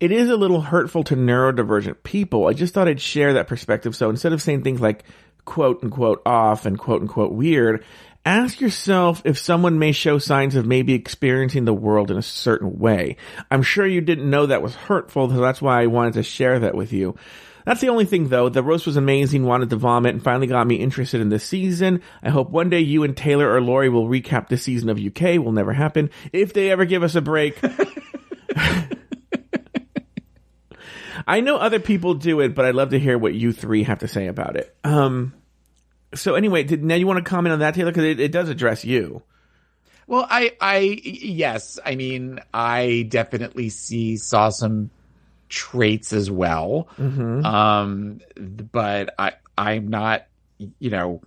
it 0.00 0.12
is 0.12 0.30
a 0.30 0.36
little 0.36 0.62
hurtful 0.62 1.04
to 1.04 1.16
neurodivergent 1.16 2.02
people. 2.02 2.48
I 2.48 2.54
just 2.54 2.72
thought 2.72 2.88
I'd 2.88 3.00
share 3.00 3.34
that 3.34 3.48
perspective. 3.48 3.94
So 3.94 4.08
instead 4.08 4.32
of 4.32 4.40
saying 4.40 4.62
things 4.62 4.80
like 4.80 5.04
quote 5.44 5.84
unquote 5.84 6.22
off 6.24 6.64
and 6.64 6.78
quote 6.78 7.02
unquote 7.02 7.32
weird, 7.32 7.84
ask 8.24 8.60
yourself 8.60 9.22
if 9.24 9.38
someone 9.38 9.78
may 9.78 9.92
show 9.92 10.18
signs 10.18 10.54
of 10.54 10.66
maybe 10.66 10.94
experiencing 10.94 11.64
the 11.64 11.74
world 11.74 12.10
in 12.10 12.16
a 12.16 12.22
certain 12.22 12.78
way. 12.78 13.16
I'm 13.50 13.62
sure 13.62 13.86
you 13.86 14.00
didn't 14.00 14.28
know 14.28 14.46
that 14.46 14.62
was 14.62 14.74
hurtful, 14.74 15.30
so 15.30 15.40
that's 15.40 15.62
why 15.62 15.82
I 15.82 15.86
wanted 15.86 16.14
to 16.14 16.22
share 16.22 16.58
that 16.60 16.74
with 16.74 16.92
you. 16.92 17.16
That's 17.64 17.80
the 17.80 17.88
only 17.90 18.04
thing 18.04 18.28
though. 18.28 18.48
The 18.48 18.62
roast 18.62 18.86
was 18.86 18.96
amazing, 18.96 19.44
wanted 19.44 19.70
to 19.70 19.76
vomit, 19.76 20.14
and 20.14 20.22
finally 20.22 20.46
got 20.46 20.66
me 20.66 20.76
interested 20.76 21.20
in 21.20 21.28
this 21.28 21.44
season. 21.44 22.02
I 22.22 22.30
hope 22.30 22.50
one 22.50 22.70
day 22.70 22.80
you 22.80 23.04
and 23.04 23.16
Taylor 23.16 23.52
or 23.52 23.60
Lori 23.60 23.88
will 23.88 24.08
recap 24.08 24.48
this 24.48 24.62
season 24.62 24.88
of 24.88 24.98
UK. 24.98 25.38
Will 25.42 25.52
never 25.52 25.72
happen. 25.72 26.10
If 26.32 26.52
they 26.52 26.70
ever 26.70 26.84
give 26.84 27.02
us 27.02 27.14
a 27.14 27.20
break. 27.20 27.60
I 31.26 31.40
know 31.40 31.56
other 31.56 31.78
people 31.78 32.14
do 32.14 32.40
it, 32.40 32.54
but 32.54 32.64
I'd 32.64 32.74
love 32.74 32.90
to 32.90 32.98
hear 32.98 33.16
what 33.18 33.34
you 33.34 33.52
three 33.52 33.84
have 33.84 34.00
to 34.00 34.08
say 34.08 34.26
about 34.26 34.56
it. 34.56 34.74
Um, 34.82 35.34
so 36.14 36.34
anyway, 36.34 36.64
did, 36.64 36.82
now 36.82 36.94
you 36.94 37.06
want 37.06 37.24
to 37.24 37.28
comment 37.28 37.52
on 37.52 37.58
that, 37.60 37.74
Taylor? 37.74 37.90
Because 37.90 38.04
it, 38.04 38.20
it 38.20 38.32
does 38.32 38.48
address 38.48 38.84
you. 38.84 39.22
Well, 40.06 40.26
I, 40.28 40.56
I, 40.60 40.78
yes, 41.04 41.78
I 41.84 41.94
mean, 41.94 42.40
I 42.52 43.06
definitely 43.08 43.68
see 43.68 44.16
saw 44.16 44.48
some 44.48 44.90
traits 45.48 46.12
as 46.12 46.30
well. 46.30 46.88
Mm-hmm. 46.98 47.44
Um, 47.44 48.20
but 48.72 49.14
I, 49.18 49.34
I'm 49.56 49.88
not, 49.88 50.26
you 50.58 50.90
know, 50.90 51.22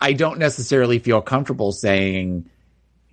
I 0.00 0.12
don't 0.12 0.38
necessarily 0.38 0.98
feel 0.98 1.20
comfortable 1.20 1.72
saying 1.72 2.48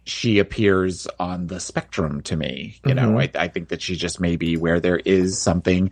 she 0.04 0.40
appears 0.40 1.08
on 1.20 1.48
the 1.48 1.60
spectrum 1.60 2.22
to 2.24 2.36
me. 2.36 2.80
You 2.86 2.94
know, 2.94 3.20
I, 3.20 3.30
I 3.36 3.48
think 3.48 3.70
that 3.70 3.82
she 3.82 3.96
just 3.96 4.20
may 4.20 4.36
be 4.36 4.58
where 4.58 4.80
there 4.80 4.98
is 4.98 5.42
something. 5.42 5.92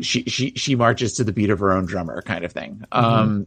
She 0.00 0.24
she 0.24 0.52
she 0.56 0.74
marches 0.74 1.14
to 1.14 1.24
the 1.24 1.32
beat 1.32 1.50
of 1.50 1.58
her 1.60 1.72
own 1.72 1.86
drummer, 1.86 2.22
kind 2.22 2.44
of 2.44 2.52
thing. 2.52 2.84
Um, 2.92 3.46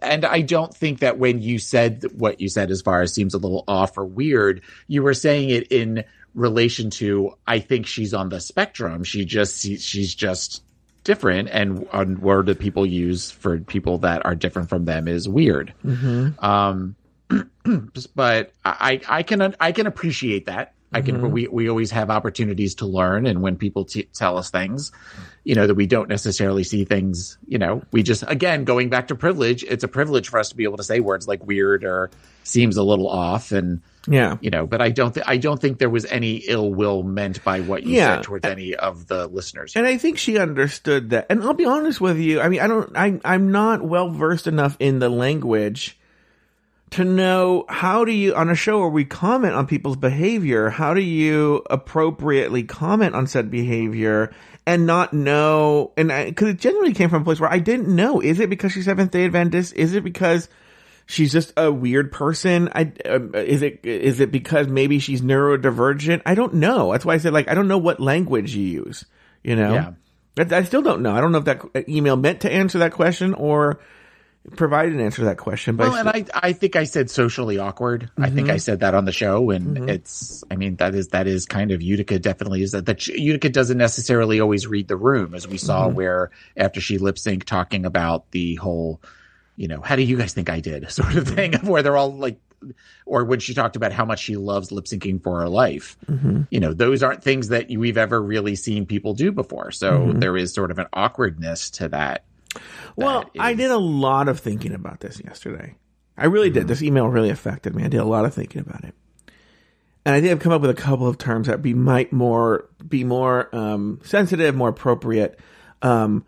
and 0.00 0.24
I 0.24 0.42
don't 0.42 0.74
think 0.74 1.00
that 1.00 1.18
when 1.18 1.42
you 1.42 1.58
said 1.58 2.04
what 2.16 2.40
you 2.40 2.48
said, 2.48 2.70
as 2.70 2.82
far 2.82 3.02
as 3.02 3.12
seems 3.12 3.34
a 3.34 3.38
little 3.38 3.64
off 3.66 3.98
or 3.98 4.04
weird, 4.04 4.62
you 4.86 5.02
were 5.02 5.14
saying 5.14 5.50
it 5.50 5.72
in 5.72 6.04
relation 6.34 6.90
to 6.90 7.32
I 7.46 7.58
think 7.58 7.86
she's 7.86 8.14
on 8.14 8.28
the 8.28 8.40
spectrum. 8.40 9.02
She 9.04 9.24
just 9.24 9.62
she's 9.62 10.14
just 10.14 10.62
different, 11.02 11.48
and 11.50 11.86
on 11.92 12.20
word 12.20 12.46
that 12.46 12.58
people 12.58 12.86
use 12.86 13.30
for 13.30 13.58
people 13.58 13.98
that 13.98 14.24
are 14.24 14.34
different 14.34 14.68
from 14.68 14.84
them 14.84 15.08
is 15.08 15.28
weird. 15.28 15.72
Um, 16.38 16.96
but 18.14 18.52
I, 18.64 19.00
I 19.08 19.22
can 19.22 19.54
I 19.60 19.72
can 19.72 19.86
appreciate 19.86 20.46
that. 20.46 20.74
I 20.96 21.02
can 21.02 21.16
mm-hmm. 21.16 21.30
we 21.30 21.46
we 21.48 21.68
always 21.68 21.90
have 21.90 22.10
opportunities 22.10 22.76
to 22.76 22.86
learn, 22.86 23.26
and 23.26 23.42
when 23.42 23.56
people 23.56 23.84
t- 23.84 24.08
tell 24.14 24.38
us 24.38 24.50
things, 24.50 24.92
you 25.44 25.54
know 25.54 25.66
that 25.66 25.74
we 25.74 25.86
don't 25.86 26.08
necessarily 26.08 26.64
see 26.64 26.84
things. 26.84 27.36
You 27.46 27.58
know, 27.58 27.82
we 27.92 28.02
just 28.02 28.24
again 28.26 28.64
going 28.64 28.88
back 28.88 29.08
to 29.08 29.14
privilege. 29.14 29.62
It's 29.62 29.84
a 29.84 29.88
privilege 29.88 30.30
for 30.30 30.38
us 30.38 30.48
to 30.48 30.56
be 30.56 30.64
able 30.64 30.78
to 30.78 30.82
say 30.82 31.00
words 31.00 31.28
like 31.28 31.46
weird 31.46 31.84
or 31.84 32.10
seems 32.44 32.78
a 32.78 32.82
little 32.82 33.08
off, 33.08 33.52
and 33.52 33.82
Yeah. 34.08 34.38
you 34.40 34.48
know. 34.48 34.66
But 34.66 34.80
I 34.80 34.88
don't 34.88 35.12
th- 35.12 35.26
I 35.28 35.36
don't 35.36 35.60
think 35.60 35.78
there 35.78 35.90
was 35.90 36.06
any 36.06 36.36
ill 36.36 36.72
will 36.72 37.02
meant 37.02 37.44
by 37.44 37.60
what 37.60 37.82
you 37.82 37.96
Yeah. 37.96 38.16
said 38.16 38.22
towards 38.24 38.46
any 38.46 38.74
of 38.74 39.06
the 39.06 39.26
listeners. 39.26 39.74
And 39.76 39.86
I 39.86 39.98
think 39.98 40.16
she 40.16 40.38
understood 40.38 41.10
that. 41.10 41.26
And 41.28 41.42
I'll 41.42 41.52
be 41.52 41.66
honest 41.66 42.00
with 42.00 42.16
you. 42.18 42.40
I 42.40 42.48
mean, 42.48 42.60
I 42.60 42.68
don't, 42.68 42.96
I, 42.96 43.20
I'm 43.22 43.52
not 43.52 43.82
well 43.82 44.08
versed 44.08 44.46
enough 44.46 44.76
in 44.78 44.98
the 45.00 45.10
language 45.10 45.95
to 46.90 47.04
know 47.04 47.64
how 47.68 48.04
do 48.04 48.12
you, 48.12 48.34
on 48.34 48.48
a 48.48 48.54
show 48.54 48.80
where 48.80 48.88
we 48.88 49.04
comment 49.04 49.54
on 49.54 49.66
people's 49.66 49.96
behavior, 49.96 50.70
how 50.70 50.94
do 50.94 51.00
you 51.00 51.62
appropriately 51.68 52.62
comment 52.62 53.14
on 53.14 53.26
said 53.26 53.50
behavior 53.50 54.32
and 54.66 54.86
not 54.86 55.12
know? 55.12 55.92
And 55.96 56.12
I, 56.12 56.30
cause 56.30 56.48
it 56.48 56.58
generally 56.58 56.94
came 56.94 57.10
from 57.10 57.22
a 57.22 57.24
place 57.24 57.40
where 57.40 57.52
I 57.52 57.58
didn't 57.58 57.94
know. 57.94 58.20
Is 58.20 58.38
it 58.38 58.48
because 58.48 58.72
she's 58.72 58.84
Seventh 58.84 59.10
day 59.10 59.24
Adventist? 59.24 59.74
Is 59.74 59.94
it 59.94 60.04
because 60.04 60.48
she's 61.06 61.32
just 61.32 61.52
a 61.56 61.72
weird 61.72 62.12
person? 62.12 62.68
I, 62.72 62.92
um, 63.04 63.34
is 63.34 63.62
it, 63.62 63.80
is 63.84 64.20
it 64.20 64.30
because 64.30 64.68
maybe 64.68 65.00
she's 65.00 65.22
neurodivergent? 65.22 66.22
I 66.24 66.36
don't 66.36 66.54
know. 66.54 66.92
That's 66.92 67.04
why 67.04 67.14
I 67.14 67.18
said 67.18 67.32
like, 67.32 67.48
I 67.48 67.54
don't 67.54 67.68
know 67.68 67.78
what 67.78 67.98
language 67.98 68.54
you 68.54 68.62
use, 68.62 69.04
you 69.42 69.56
know? 69.56 69.74
Yeah. 69.74 69.92
I, 70.38 70.58
I 70.58 70.62
still 70.62 70.82
don't 70.82 71.02
know. 71.02 71.14
I 71.14 71.20
don't 71.20 71.32
know 71.32 71.38
if 71.38 71.44
that 71.46 71.88
email 71.88 72.16
meant 72.16 72.42
to 72.42 72.52
answer 72.52 72.78
that 72.78 72.92
question 72.92 73.34
or 73.34 73.80
provide 74.54 74.92
an 74.92 75.00
answer 75.00 75.18
to 75.18 75.24
that 75.26 75.38
question. 75.38 75.76
But 75.76 75.90
Well, 75.90 75.96
and 75.96 76.08
I, 76.08 76.24
I 76.34 76.52
think 76.52 76.76
I 76.76 76.84
said 76.84 77.10
socially 77.10 77.58
awkward. 77.58 78.10
I 78.18 78.30
think 78.30 78.48
I 78.48 78.52
mm-hmm. 78.52 78.58
said 78.58 78.80
that 78.80 78.94
on 78.94 79.04
the 79.04 79.12
show, 79.12 79.50
and 79.50 79.76
mm-hmm. 79.76 79.88
it's, 79.88 80.44
I 80.50 80.56
mean, 80.56 80.76
that 80.76 80.94
is 80.94 81.08
that 81.08 81.26
is 81.26 81.46
kind 81.46 81.70
of 81.70 81.82
Utica 81.82 82.18
definitely 82.18 82.62
is 82.62 82.72
that. 82.72 82.86
That 82.86 83.06
Utica 83.06 83.48
doesn't 83.48 83.78
necessarily 83.78 84.40
always 84.40 84.66
read 84.66 84.88
the 84.88 84.96
room, 84.96 85.34
as 85.34 85.48
we 85.48 85.58
saw 85.58 85.86
mm-hmm. 85.86 85.96
where 85.96 86.30
after 86.56 86.80
she 86.80 86.98
lip 86.98 87.18
sync 87.18 87.44
talking 87.44 87.86
about 87.86 88.30
the 88.30 88.54
whole, 88.56 89.00
you 89.56 89.68
know, 89.68 89.80
how 89.80 89.96
do 89.96 90.02
you 90.02 90.16
guys 90.16 90.32
think 90.32 90.50
I 90.50 90.60
did 90.60 90.90
sort 90.90 91.16
of 91.16 91.28
thing, 91.28 91.54
where 91.60 91.82
they're 91.82 91.96
all 91.96 92.14
like, 92.14 92.38
or 93.04 93.24
when 93.24 93.40
she 93.40 93.54
talked 93.54 93.76
about 93.76 93.92
how 93.92 94.04
much 94.04 94.20
she 94.20 94.36
loves 94.36 94.72
lip 94.72 94.86
syncing 94.86 95.22
for 95.22 95.40
her 95.40 95.48
life. 95.48 95.96
You 96.50 96.60
know, 96.60 96.72
those 96.72 97.02
aren't 97.02 97.22
things 97.22 97.48
that 97.48 97.68
we've 97.68 97.98
ever 97.98 98.20
really 98.20 98.56
seen 98.56 98.86
people 98.86 99.14
do 99.14 99.32
before. 99.32 99.70
So 99.70 100.12
there 100.12 100.36
is 100.36 100.52
sort 100.52 100.70
of 100.70 100.78
an 100.78 100.86
awkwardness 100.92 101.70
to 101.70 101.88
that. 101.88 102.24
Well, 102.96 103.20
that 103.34 103.40
I 103.40 103.54
did 103.54 103.70
a 103.70 103.78
lot 103.78 104.28
of 104.28 104.40
thinking 104.40 104.72
about 104.72 105.00
this 105.00 105.20
yesterday. 105.24 105.76
I 106.16 106.26
really 106.26 106.50
did. 106.50 106.66
This 106.68 106.82
email 106.82 107.08
really 107.08 107.30
affected 107.30 107.74
me. 107.74 107.84
I 107.84 107.88
did 107.88 108.00
a 108.00 108.04
lot 108.04 108.24
of 108.24 108.34
thinking 108.34 108.60
about 108.60 108.84
it. 108.84 108.94
And 110.04 110.14
I 110.14 110.20
did 110.20 110.30
have 110.30 110.38
come 110.38 110.52
up 110.52 110.60
with 110.60 110.70
a 110.70 110.74
couple 110.74 111.08
of 111.08 111.18
terms 111.18 111.48
that 111.48 111.62
be 111.62 111.74
might 111.74 112.12
more 112.12 112.68
be 112.86 113.02
more 113.04 113.54
um, 113.54 114.00
sensitive, 114.04 114.54
more 114.54 114.68
appropriate. 114.68 115.38
Um, 115.82 116.24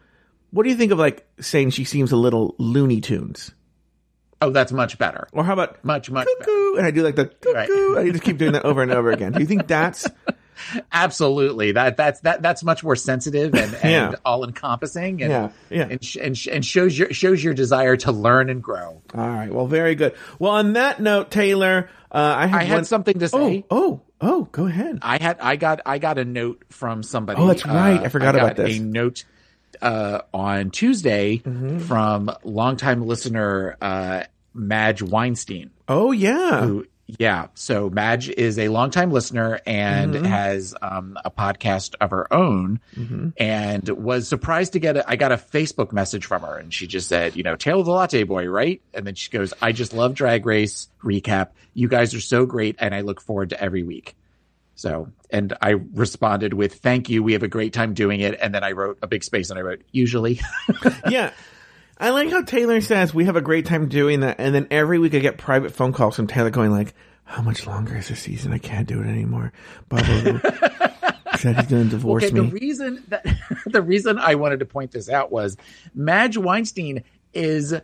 what 0.51 0.65
do 0.65 0.71
you 0.71 0.77
think 0.77 0.93
of 0.93 0.99
like 0.99 1.27
saying 1.41 1.71
she 1.71 1.85
seems 1.85 2.11
a 2.11 2.17
little 2.17 2.55
Looney 2.59 3.01
Tunes? 3.01 3.53
Oh, 4.41 4.51
that's 4.51 4.73
much 4.73 4.99
better. 4.99 5.29
Or 5.33 5.45
how 5.45 5.53
about 5.53 5.85
Much, 5.85 6.11
much 6.11 6.29
better. 6.39 6.79
And 6.79 6.87
I 6.87 6.91
do 6.91 7.03
like 7.03 7.17
the 7.17 7.27
cuckoo. 7.27 7.53
Right. 7.95 8.07
I 8.07 8.11
just 8.11 8.23
keep 8.23 8.39
doing 8.39 8.53
that 8.53 8.65
over 8.65 8.83
and 8.83 8.93
over 8.93 9.11
again. 9.11 9.33
Do 9.33 9.41
you 9.41 9.47
think 9.47 9.67
that's 9.69 10.07
Absolutely. 10.93 11.73
That 11.73 11.97
that's 11.97 12.21
that 12.21 12.43
that's 12.43 12.63
much 12.65 12.83
more 12.85 12.97
sensitive 12.97 13.55
and, 13.55 13.75
and 13.83 13.91
Yeah. 13.91 14.15
all 14.25 14.45
encompassing 14.45 15.23
and 15.23 15.31
Yeah, 15.31 15.51
yeah. 15.71 15.87
and 15.91 16.05
sh- 16.05 16.17
and, 16.21 16.37
sh- 16.37 16.49
and 16.51 16.65
shows 16.65 16.99
your 16.99 17.13
shows 17.13 17.43
your 17.43 17.55
desire 17.55 17.97
to 17.99 18.13
learn 18.13 18.51
and 18.51 18.63
grow. 18.63 19.03
All 19.15 19.29
right. 19.29 19.53
Well, 19.53 19.67
very 19.67 19.95
good. 19.95 20.15
Well, 20.39 20.53
on 20.53 20.75
that 20.75 21.01
note, 21.01 21.31
Taylor, 21.31 21.89
uh, 22.11 22.17
I 22.17 22.43
I 22.45 22.65
had 22.65 22.75
one- 22.77 22.85
something 22.85 23.19
to 23.19 23.27
Oh, 23.33 23.49
say. 23.49 23.65
oh, 23.71 24.01
oh, 24.21 24.45
go 24.53 24.67
ahead. 24.67 24.99
I 25.03 25.23
had 25.23 25.39
I 25.41 25.57
got 25.57 25.81
I 25.87 25.99
got 25.99 26.19
a 26.19 26.25
note 26.25 26.65
from 26.71 27.03
somebody. 27.03 27.41
Oh, 27.41 27.47
that's 27.47 27.65
right. 27.67 28.01
I 28.01 28.09
forgot 28.09 28.35
about 28.35 28.57
got 28.57 28.65
this. 28.67 28.79
A 28.79 28.81
note 28.83 29.25
uh, 29.83 30.21
on 30.35 30.71
Tuesday 30.71 31.39
Mm-hmm. 31.39 31.79
from 31.81 32.31
longtime 32.43 33.07
listener 33.07 33.77
uh, 33.81 34.23
Madge 34.55 35.03
Weinstein. 35.03 35.71
Oh, 35.87 36.11
yeah. 36.13 36.63
who 36.67 36.87
yeah. 37.19 37.47
So 37.55 37.89
madge 37.89 38.29
is 38.29 38.59
a 38.59 38.69
longtime 38.69 39.11
listener 39.11 39.61
and 39.67 40.15
Mm-hmm. 40.15 40.25
has 40.27 40.75
um, 40.83 41.17
a 41.25 41.31
podcast 41.31 41.95
of 42.01 42.11
her 42.11 42.31
own 42.33 42.81
and 43.39 43.89
was 43.89 44.29
surprised 44.29 44.75
to 44.75 44.79
get 44.79 44.97
a, 44.99 45.09
i 45.11 45.17
got 45.17 45.33
a 45.33 45.37
facebook 45.37 45.93
message 45.93 46.27
from 46.27 46.43
her 46.43 46.57
and 46.59 46.73
she 46.75 46.87
just 46.87 47.09
said 47.09 47.35
you 47.37 47.43
know 47.43 47.57
Taylor 47.57 47.83
the 47.83 47.91
Latte 47.91 48.23
Boy 48.25 48.47
right? 48.47 48.83
And 48.93 49.07
then 49.07 49.15
she 49.15 49.31
goes 49.31 49.55
i 49.63 49.73
just 49.73 49.93
love 49.95 50.15
drag 50.15 50.45
race 50.45 50.89
recap. 51.03 51.49
You 51.75 51.89
guys 51.89 52.15
are 52.15 52.21
so 52.21 52.45
great 52.47 52.77
and 52.79 52.95
i 52.95 53.01
look 53.01 53.21
forward 53.21 53.51
to 53.51 53.63
every 53.63 53.83
week. 53.85 54.15
So 54.75 55.11
and 55.31 55.55
i 55.63 55.71
responded 55.71 56.53
with 56.55 56.75
thank 56.77 57.09
you. 57.09 57.23
We 57.23 57.33
have 57.33 57.43
a 57.43 57.49
great 57.49 57.73
time 57.73 57.95
doing 57.95 58.21
it. 58.21 58.39
And 58.41 58.55
then 58.55 58.65
i 58.65 58.73
wrote 58.73 58.99
a 59.03 59.07
big 59.07 59.25
space 59.25 59.51
and 59.51 59.59
i 59.59 59.63
wrote 59.63 59.83
usually. 59.93 60.41
Yeah. 61.09 61.33
I 61.99 62.11
like 62.11 62.31
how 62.31 62.43
Taylor 62.43 62.81
says 62.81 63.13
we 63.13 63.25
have 63.25 63.37
a 63.37 63.41
great 63.41 63.67
time 63.67 63.89
doing 63.89 64.21
that, 64.21 64.37
and 64.39 64.55
then 64.55 64.69
every 64.71 64.99
week 64.99 65.15
I 65.15 65.19
get 65.19 65.37
private 65.37 65.73
phone 65.73 65.93
calls 65.93 66.17
from 66.17 66.27
Taylor 66.29 66.51
going 66.51 66.71
like, 66.71 66.95
"How 67.25 67.43
much 67.43 67.67
longer 67.67 67.97
is 67.97 68.09
this 68.09 68.21
season? 68.21 68.53
I 68.53 68.59
can't 68.59 68.87
do 68.87 69.01
it 69.01 69.07
anymore." 69.07 69.53
Blah 69.89 70.03
blah. 70.03 70.33
blah. 70.39 70.51
Said 71.39 71.57
he's 71.57 71.67
going 71.67 71.85
to 71.85 71.91
divorce 71.91 72.25
okay, 72.25 72.35
me. 72.35 72.41
the 72.49 72.53
reason 72.53 73.05
that 73.09 73.25
the 73.67 73.83
reason 73.83 74.19
I 74.19 74.35
wanted 74.37 74.61
to 74.61 74.67
point 74.67 74.91
this 74.93 75.09
out 75.09 75.31
was 75.31 75.57
Madge 75.95 76.37
Weinstein 76.37 77.05
is 77.33 77.75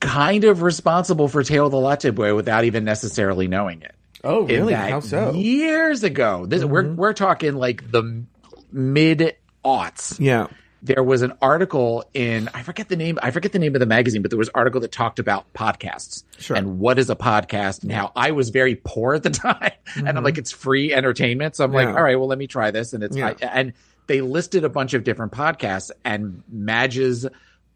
kind 0.00 0.44
of 0.44 0.62
responsible 0.62 1.28
for 1.28 1.42
Taylor 1.42 1.70
the 1.70 1.76
Latte 1.78 2.10
Boy 2.10 2.34
without 2.34 2.64
even 2.64 2.84
necessarily 2.84 3.46
knowing 3.48 3.82
it. 3.82 3.94
oh, 4.24 4.46
In 4.46 4.60
really? 4.60 4.74
How 4.74 5.00
so? 5.00 5.28
Mm-hmm. 5.28 5.36
Years 5.38 6.02
ago, 6.02 6.44
this 6.46 6.64
we're 6.64 6.92
we're 6.92 7.12
talking 7.14 7.54
like 7.54 7.90
the 7.90 8.24
mid 8.70 9.36
aughts. 9.64 10.18
Yeah. 10.20 10.48
There 10.84 11.02
was 11.04 11.22
an 11.22 11.32
article 11.40 12.04
in 12.12 12.48
I 12.54 12.62
forget 12.62 12.88
the 12.88 12.96
name 12.96 13.18
I 13.22 13.30
forget 13.30 13.52
the 13.52 13.58
name 13.60 13.74
of 13.76 13.80
the 13.80 13.86
magazine, 13.86 14.20
but 14.22 14.30
there 14.32 14.38
was 14.38 14.48
an 14.48 14.52
article 14.56 14.80
that 14.80 14.90
talked 14.92 15.18
about 15.20 15.44
podcasts 15.54 16.24
Sure. 16.38 16.56
and 16.56 16.80
what 16.80 16.98
is 16.98 17.08
a 17.08 17.14
podcast 17.16 17.82
and 17.84 17.92
how 17.92 18.10
I 18.16 18.32
was 18.32 18.50
very 18.50 18.74
poor 18.74 19.14
at 19.14 19.22
the 19.22 19.30
time, 19.30 19.72
and 19.96 20.08
I'm 20.08 20.24
like 20.24 20.38
it's 20.38 20.50
free 20.50 20.92
entertainment, 20.92 21.54
so 21.56 21.64
I'm 21.64 21.72
like 21.72 21.86
Mm-hmm. 21.86 21.96
All 21.96 22.02
right, 22.02 22.16
well 22.18 22.28
let 22.28 22.38
me 22.38 22.46
try 22.48 22.70
this, 22.72 22.92
and 22.94 23.04
it's 23.04 23.16
Yeah. 23.16 23.28
I, 23.40 23.44
and 23.46 23.72
they 24.08 24.20
listed 24.20 24.64
a 24.64 24.68
bunch 24.68 24.94
of 24.94 25.04
different 25.04 25.30
podcasts, 25.32 25.92
and 26.04 26.42
Madge's 26.50 27.26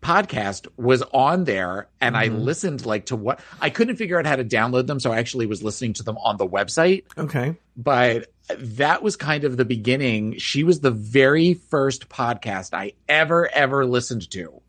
podcast 0.03 0.69
was 0.77 1.03
on 1.13 1.45
there 1.45 1.89
and 2.01 2.15
Mm-hmm. 2.15 2.35
I 2.35 2.39
listened 2.39 2.87
like 2.87 3.07
to 3.07 3.17
what 3.17 3.41
I 3.61 3.71
couldn't 3.71 3.97
figure 3.97 4.19
out 4.19 4.27
how 4.27 4.37
to 4.37 4.45
download 4.45 4.87
them 4.87 5.01
so 5.01 5.11
I 5.13 5.19
actually 5.19 5.47
was 5.47 5.63
listening 5.63 5.95
to 5.95 6.03
them 6.03 6.17
on 6.19 6.37
the 6.37 6.47
website 6.47 7.05
Okay. 7.19 7.57
but 7.77 8.33
that 8.57 9.03
was 9.03 9.17
kind 9.17 9.43
of 9.45 9.57
the 9.57 9.65
beginning 9.65 10.39
she 10.39 10.63
was 10.63 10.81
the 10.81 10.91
very 10.93 11.55
first 11.55 12.09
podcast 12.09 12.73
I 12.75 12.93
ever 13.09 13.49
ever 13.53 13.85
listened 13.85 14.31
to 14.33 14.61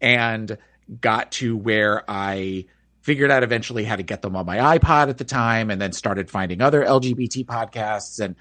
and 0.00 0.58
got 1.00 1.30
to 1.32 1.56
where 1.56 2.02
I 2.08 2.64
figured 3.02 3.30
out 3.30 3.42
eventually 3.42 3.84
how 3.84 3.96
to 3.96 4.02
get 4.02 4.22
them 4.22 4.34
on 4.34 4.46
my 4.46 4.78
iPod 4.78 5.08
at 5.08 5.18
the 5.18 5.24
time 5.24 5.70
and 5.70 5.80
then 5.80 5.92
started 5.92 6.30
finding 6.30 6.60
other 6.60 6.82
LGBT 6.84 7.44
podcasts 7.46 8.18
and 8.18 8.34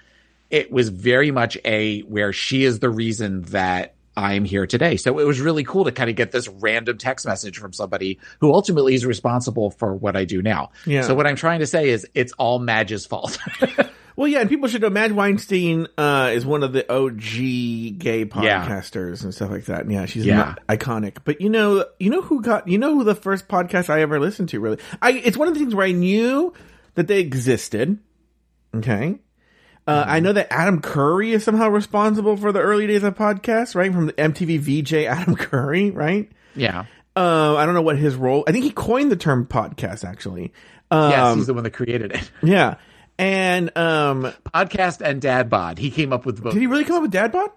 it 0.49 0.71
was 0.71 0.89
very 0.89 1.31
much 1.31 1.57
a 1.65 1.99
where 2.01 2.31
she 2.33 2.63
is 2.63 2.79
the 2.79 2.89
reason 2.89 3.41
that 3.43 3.93
I'm 4.15 4.45
here 4.45 4.67
today. 4.67 4.97
So 4.97 5.19
it 5.19 5.25
was 5.25 5.39
really 5.41 5.63
cool 5.63 5.85
to 5.85 5.91
kind 5.91 6.09
of 6.09 6.15
get 6.15 6.31
this 6.31 6.47
random 6.47 6.97
text 6.97 7.25
message 7.25 7.57
from 7.57 7.73
somebody 7.73 8.19
who 8.39 8.53
ultimately 8.53 8.93
is 8.93 9.05
responsible 9.05 9.71
for 9.71 9.95
what 9.95 10.15
I 10.15 10.25
do 10.25 10.41
now. 10.41 10.71
Yeah. 10.85 11.01
So 11.01 11.15
what 11.15 11.25
I'm 11.27 11.35
trying 11.35 11.59
to 11.59 11.67
say 11.67 11.89
is 11.89 12.07
it's 12.13 12.31
all 12.33 12.59
Madge's 12.59 13.05
fault. 13.05 13.37
Well, 14.15 14.27
yeah, 14.27 14.41
and 14.41 14.49
people 14.49 14.67
should 14.69 14.83
know 14.83 14.91
Madge 14.91 15.11
Weinstein 15.11 15.87
uh, 15.97 16.29
is 16.35 16.45
one 16.45 16.61
of 16.61 16.71
the 16.71 16.87
OG 16.87 17.97
gay 17.97 18.25
podcasters 18.25 19.23
and 19.23 19.33
stuff 19.33 19.49
like 19.49 19.65
that. 19.65 19.81
And 19.81 19.91
yeah, 19.91 20.05
she's 20.05 20.23
Yeah. 20.23 20.53
iconic. 20.69 21.17
But 21.23 21.41
you 21.41 21.49
know, 21.49 21.85
you 21.99 22.11
know 22.11 22.21
who 22.21 22.43
got, 22.43 22.67
you 22.67 22.77
know 22.77 22.93
who 22.93 23.03
the 23.03 23.15
first 23.15 23.47
podcast 23.47 23.89
I 23.89 24.01
ever 24.01 24.19
listened 24.19 24.49
to 24.49 24.59
really? 24.59 24.77
I 25.01 25.13
it's 25.13 25.35
one 25.35 25.47
of 25.47 25.55
the 25.55 25.59
things 25.59 25.73
where 25.73 25.87
I 25.87 25.93
knew 25.93 26.53
that 26.93 27.07
they 27.07 27.21
existed. 27.21 27.97
Okay. 28.75 29.17
Uh, 29.85 30.05
I 30.07 30.19
know 30.21 30.31
that 30.33 30.47
Adam 30.51 30.81
Curry 30.81 31.31
is 31.33 31.43
somehow 31.43 31.67
responsible 31.69 32.37
for 32.37 32.51
the 32.51 32.59
early 32.61 32.87
days 32.87 33.03
of 33.03 33.15
podcasts, 33.15 33.75
right? 33.75 33.91
From 33.91 34.05
the 34.07 34.13
MTV 34.13 34.59
VJ 34.59 34.93
Adam 35.05 35.35
Curry, 35.37 35.91
right? 35.91 36.31
yeah. 36.55 36.85
Uh, 37.15 37.55
I 37.57 37.65
don't 37.67 37.75
know 37.75 37.81
what 37.83 37.97
his 37.99 38.15
role. 38.15 38.43
I 38.47 38.51
think 38.51 38.63
he 38.63 38.71
coined 38.71 39.11
the 39.11 39.15
term 39.15 39.45
podcast 39.45 40.03
actually. 40.03 40.51
Um, 40.89 41.11
Yes, 41.11 41.35
he's 41.35 41.47
the 41.47 41.53
one 41.53 41.63
that 41.63 41.71
created 41.71 42.11
it. 42.11 42.31
yeah. 42.43 42.77
And 43.19 43.75
um, 43.77 44.33
Podcast 44.53 45.01
and 45.01 45.21
Dad 45.21 45.47
Bod. 45.49 45.77
He 45.77 45.91
came 45.91 46.11
up 46.11 46.25
with 46.25 46.41
both. 46.41 46.53
did 46.53 46.59
he 46.61 46.65
really 46.65 46.85
come 46.85 46.95
up 46.95 47.01
with 47.03 47.13
Dadbot? 47.13 47.51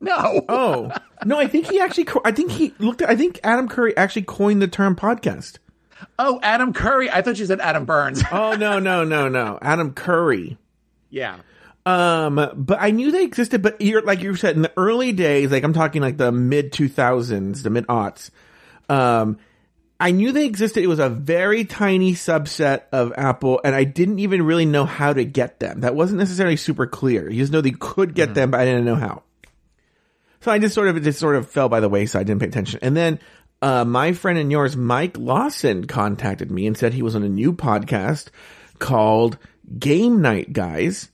no. 0.00 0.44
Oh 0.48 0.92
no, 1.24 1.38
I 1.40 1.48
think 1.48 1.66
he 1.66 1.80
actually. 1.80 2.04
co- 2.04 2.22
I 2.24 2.30
think 2.30 2.52
he 2.52 2.72
looked. 2.78 3.02
At, 3.02 3.10
I 3.10 3.16
think 3.16 3.40
Adam 3.42 3.68
Curry 3.68 3.96
actually 3.96 4.22
coined 4.22 4.62
the 4.62 4.68
term 4.68 4.94
podcast. 4.94 5.58
Oh, 6.18 6.38
Adam 6.42 6.72
Curry. 6.72 7.10
I 7.10 7.20
thought 7.22 7.38
you 7.38 7.46
said 7.46 7.60
Adam 7.60 7.84
Burns. 7.86 8.22
Oh 8.30 8.52
no, 8.54 8.78
no, 8.78 9.02
no, 9.04 9.28
no, 9.28 9.58
Adam 9.60 9.92
Curry. 9.92 10.56
yeah. 11.10 11.38
Um, 11.86 12.50
but 12.54 12.78
I 12.80 12.90
knew 12.90 13.10
they 13.10 13.24
existed. 13.24 13.62
But 13.62 13.80
you're 13.80 14.02
like 14.02 14.22
you 14.22 14.34
said 14.36 14.56
in 14.56 14.62
the 14.62 14.72
early 14.76 15.12
days, 15.12 15.50
like 15.50 15.64
I'm 15.64 15.72
talking 15.72 16.02
like 16.02 16.16
the 16.16 16.32
mid 16.32 16.72
2000s, 16.72 17.62
the 17.62 17.70
mid 17.70 17.86
aughts. 17.86 18.30
Um, 18.88 19.38
I 19.98 20.12
knew 20.12 20.32
they 20.32 20.46
existed. 20.46 20.82
It 20.82 20.86
was 20.86 20.98
a 20.98 21.10
very 21.10 21.64
tiny 21.64 22.14
subset 22.14 22.82
of 22.90 23.12
Apple, 23.16 23.60
and 23.62 23.74
I 23.74 23.84
didn't 23.84 24.18
even 24.18 24.42
really 24.42 24.64
know 24.64 24.86
how 24.86 25.12
to 25.12 25.24
get 25.24 25.60
them. 25.60 25.80
That 25.80 25.94
wasn't 25.94 26.20
necessarily 26.20 26.56
super 26.56 26.86
clear. 26.86 27.30
You 27.30 27.42
just 27.42 27.52
know 27.52 27.60
they 27.60 27.72
could 27.72 28.14
get 28.14 28.32
them, 28.32 28.50
but 28.50 28.60
I 28.60 28.64
didn't 28.64 28.86
know 28.86 28.94
how. 28.94 29.22
So 30.40 30.50
I 30.50 30.58
just 30.58 30.74
sort 30.74 30.88
of 30.88 30.96
it 30.96 31.00
just 31.00 31.18
sort 31.18 31.36
of 31.36 31.50
fell 31.50 31.68
by 31.68 31.80
the 31.80 31.88
wayside. 31.88 32.26
Didn't 32.26 32.40
pay 32.40 32.48
attention. 32.48 32.80
And 32.82 32.96
then 32.96 33.20
uh, 33.60 33.84
my 33.84 34.12
friend 34.12 34.38
and 34.38 34.50
yours, 34.50 34.74
Mike 34.74 35.18
Lawson, 35.18 35.86
contacted 35.86 36.50
me 36.50 36.66
and 36.66 36.76
said 36.76 36.94
he 36.94 37.02
was 37.02 37.14
on 37.14 37.22
a 37.22 37.28
new 37.28 37.52
podcast 37.52 38.28
called 38.78 39.36
Game 39.78 40.22
Night 40.22 40.52
Guys. 40.52 41.10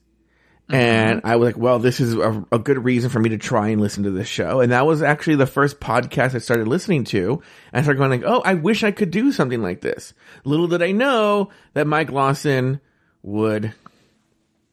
Mm-hmm. 0.69 0.75
And 0.75 1.21
I 1.23 1.37
was 1.37 1.47
like, 1.47 1.57
well, 1.57 1.79
this 1.79 2.01
is 2.01 2.15
a, 2.15 2.45
a 2.51 2.59
good 2.59 2.85
reason 2.85 3.09
for 3.09 3.21
me 3.21 3.31
to 3.31 3.39
try 3.39 3.69
and 3.69 3.81
listen 3.81 4.03
to 4.03 4.11
this 4.11 4.27
show. 4.27 4.61
And 4.61 4.73
that 4.73 4.85
was 4.85 5.01
actually 5.01 5.37
the 5.37 5.47
first 5.47 5.79
podcast 5.79 6.35
I 6.35 6.39
started 6.39 6.67
listening 6.67 7.05
to. 7.05 7.41
And 7.73 7.81
I 7.81 7.83
started 7.83 7.99
going 7.99 8.11
like, 8.11 8.25
oh, 8.29 8.43
I 8.45 8.55
wish 8.55 8.83
I 8.83 8.91
could 8.91 9.13
do 9.13 9.31
something 9.31 9.63
like 9.63 9.81
this. 9.81 10.13
Little 10.45 10.67
did 10.67 10.83
I 10.83 10.91
know 10.91 11.51
that 11.75 11.87
Mike 11.87 12.11
Lawson 12.11 12.81
would 13.23 13.75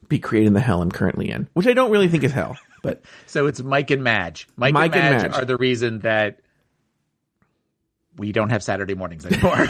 be 0.07 0.17
creating 0.17 0.53
the 0.53 0.59
hell 0.61 0.81
I'm 0.81 0.91
currently 0.91 1.29
in, 1.29 1.47
which 1.53 1.67
I 1.67 1.73
don't 1.73 1.91
really 1.91 2.07
think 2.07 2.23
is 2.23 2.31
hell, 2.31 2.57
but 2.81 3.03
So 3.27 3.45
it's 3.45 3.61
Mike 3.61 3.91
and 3.91 4.03
Madge. 4.03 4.47
Mike, 4.55 4.73
Mike 4.73 4.95
and, 4.95 5.03
and 5.03 5.15
Madge 5.15 5.31
Madge. 5.31 5.41
are 5.41 5.45
the 5.45 5.57
reason 5.57 5.99
that 5.99 6.39
we 8.17 8.31
don't 8.31 8.49
have 8.49 8.61
Saturday 8.63 8.93
mornings 8.93 9.25
anymore. 9.31 9.65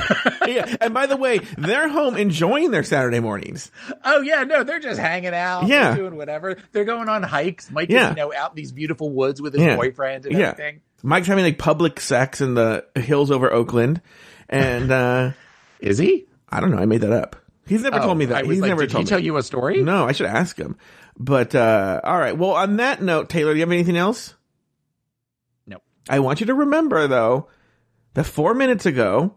yeah. 0.48 0.76
And 0.82 0.94
by 0.94 1.06
the 1.06 1.16
way, 1.18 1.40
they're 1.58 1.88
home 1.88 2.16
enjoying 2.18 2.72
their 2.72 2.84
Saturday 2.84 3.20
mornings. 3.20 3.72
oh 4.04 4.22
yeah, 4.22 4.44
no, 4.44 4.64
they're 4.64 4.80
just 4.80 5.00
hanging 5.00 5.34
out, 5.34 5.68
Yeah. 5.68 5.96
doing 5.96 6.16
whatever. 6.16 6.58
They're 6.74 6.86
going 6.86 7.08
on 7.10 7.24
hikes. 7.24 7.72
Mike 7.72 7.90
Yeah. 7.90 8.06
is, 8.06 8.10
you 8.12 8.16
know, 8.18 8.34
out 8.34 8.52
in 8.52 8.56
these 8.56 8.72
beautiful 8.72 9.10
woods 9.12 9.42
with 9.42 9.54
his 9.54 9.64
Yeah. 9.64 9.76
boyfriend 9.78 10.26
and 10.26 10.38
Yeah. 10.38 10.50
everything. 10.50 10.82
Mike's 11.04 11.28
having 11.28 11.44
like 11.46 11.58
public 11.58 12.00
sex 12.00 12.42
in 12.42 12.54
the 12.54 12.86
hills 12.96 13.32
over 13.32 13.52
Oakland. 13.52 14.02
And, 14.50 14.92
uh, 14.92 15.32
Is 15.80 15.98
he? 15.98 16.26
I 16.50 16.60
don't 16.62 16.72
know. 16.72 16.78
I 16.78 16.86
made 16.86 17.02
that 17.02 17.12
up. 17.12 17.36
He's 17.66 17.82
never 17.84 18.00
told 18.00 18.18
me 18.18 18.26
Oh, 18.26 18.30
that. 18.30 18.46
He's 18.46 18.60
like, 18.60 18.68
never 18.70 18.82
did 18.82 18.92
told 18.92 19.06
he 19.06 19.10
tell 19.10 19.20
me. 19.20 19.26
you 19.26 19.38
a 19.38 19.44
story? 19.44 19.82
No, 19.82 20.06
I 20.06 20.12
should 20.12 20.28
ask 20.28 20.58
him. 20.58 20.76
But 21.18 21.56
uh 21.56 22.02
all 22.04 22.18
right. 22.18 22.38
Well, 22.38 22.52
on 22.52 22.78
that 22.78 23.02
note, 23.02 23.30
Taylor, 23.30 23.52
do 23.54 23.58
you 23.60 23.62
have 23.66 23.72
anything 23.72 23.96
else? 23.98 24.34
No. 25.68 25.78
I 26.10 26.20
want 26.20 26.40
you 26.42 26.46
to 26.48 26.54
remember 26.54 27.08
though 27.08 27.48
that 28.14 28.26
four 28.26 28.54
minutes 28.54 28.86
ago 28.86 29.36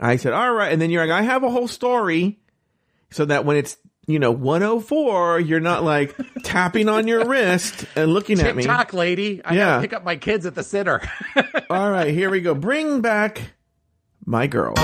I 0.00 0.16
said, 0.16 0.32
"All 0.32 0.52
right," 0.52 0.72
and 0.72 0.80
then 0.80 0.90
you're 0.90 1.04
like, 1.06 1.12
"I 1.16 1.22
have 1.22 1.42
a 1.42 1.50
whole 1.50 1.68
story," 1.68 2.38
so 3.10 3.24
that 3.24 3.44
when 3.44 3.56
it's 3.56 3.76
you 4.06 4.18
know 4.18 4.30
104, 4.30 5.40
you're 5.40 5.60
not 5.60 5.82
like 5.84 6.14
tapping 6.44 6.88
on 6.88 7.06
your 7.08 7.26
wrist 7.26 7.84
and 7.96 8.12
looking 8.12 8.40
at 8.40 8.56
me. 8.56 8.62
TikTok 8.62 8.92
lady. 8.94 9.42
I 9.44 9.54
Yeah. 9.54 9.64
gotta 9.66 9.80
pick 9.82 9.92
up 9.92 10.04
my 10.04 10.16
kids 10.16 10.46
at 10.46 10.54
the 10.54 10.62
sitter. 10.62 11.00
All 11.70 11.90
right, 11.90 12.12
here 12.12 12.30
we 12.30 12.40
go. 12.40 12.54
Bring 12.54 13.00
back 13.00 13.40
my 14.24 14.46
girl. 14.46 14.74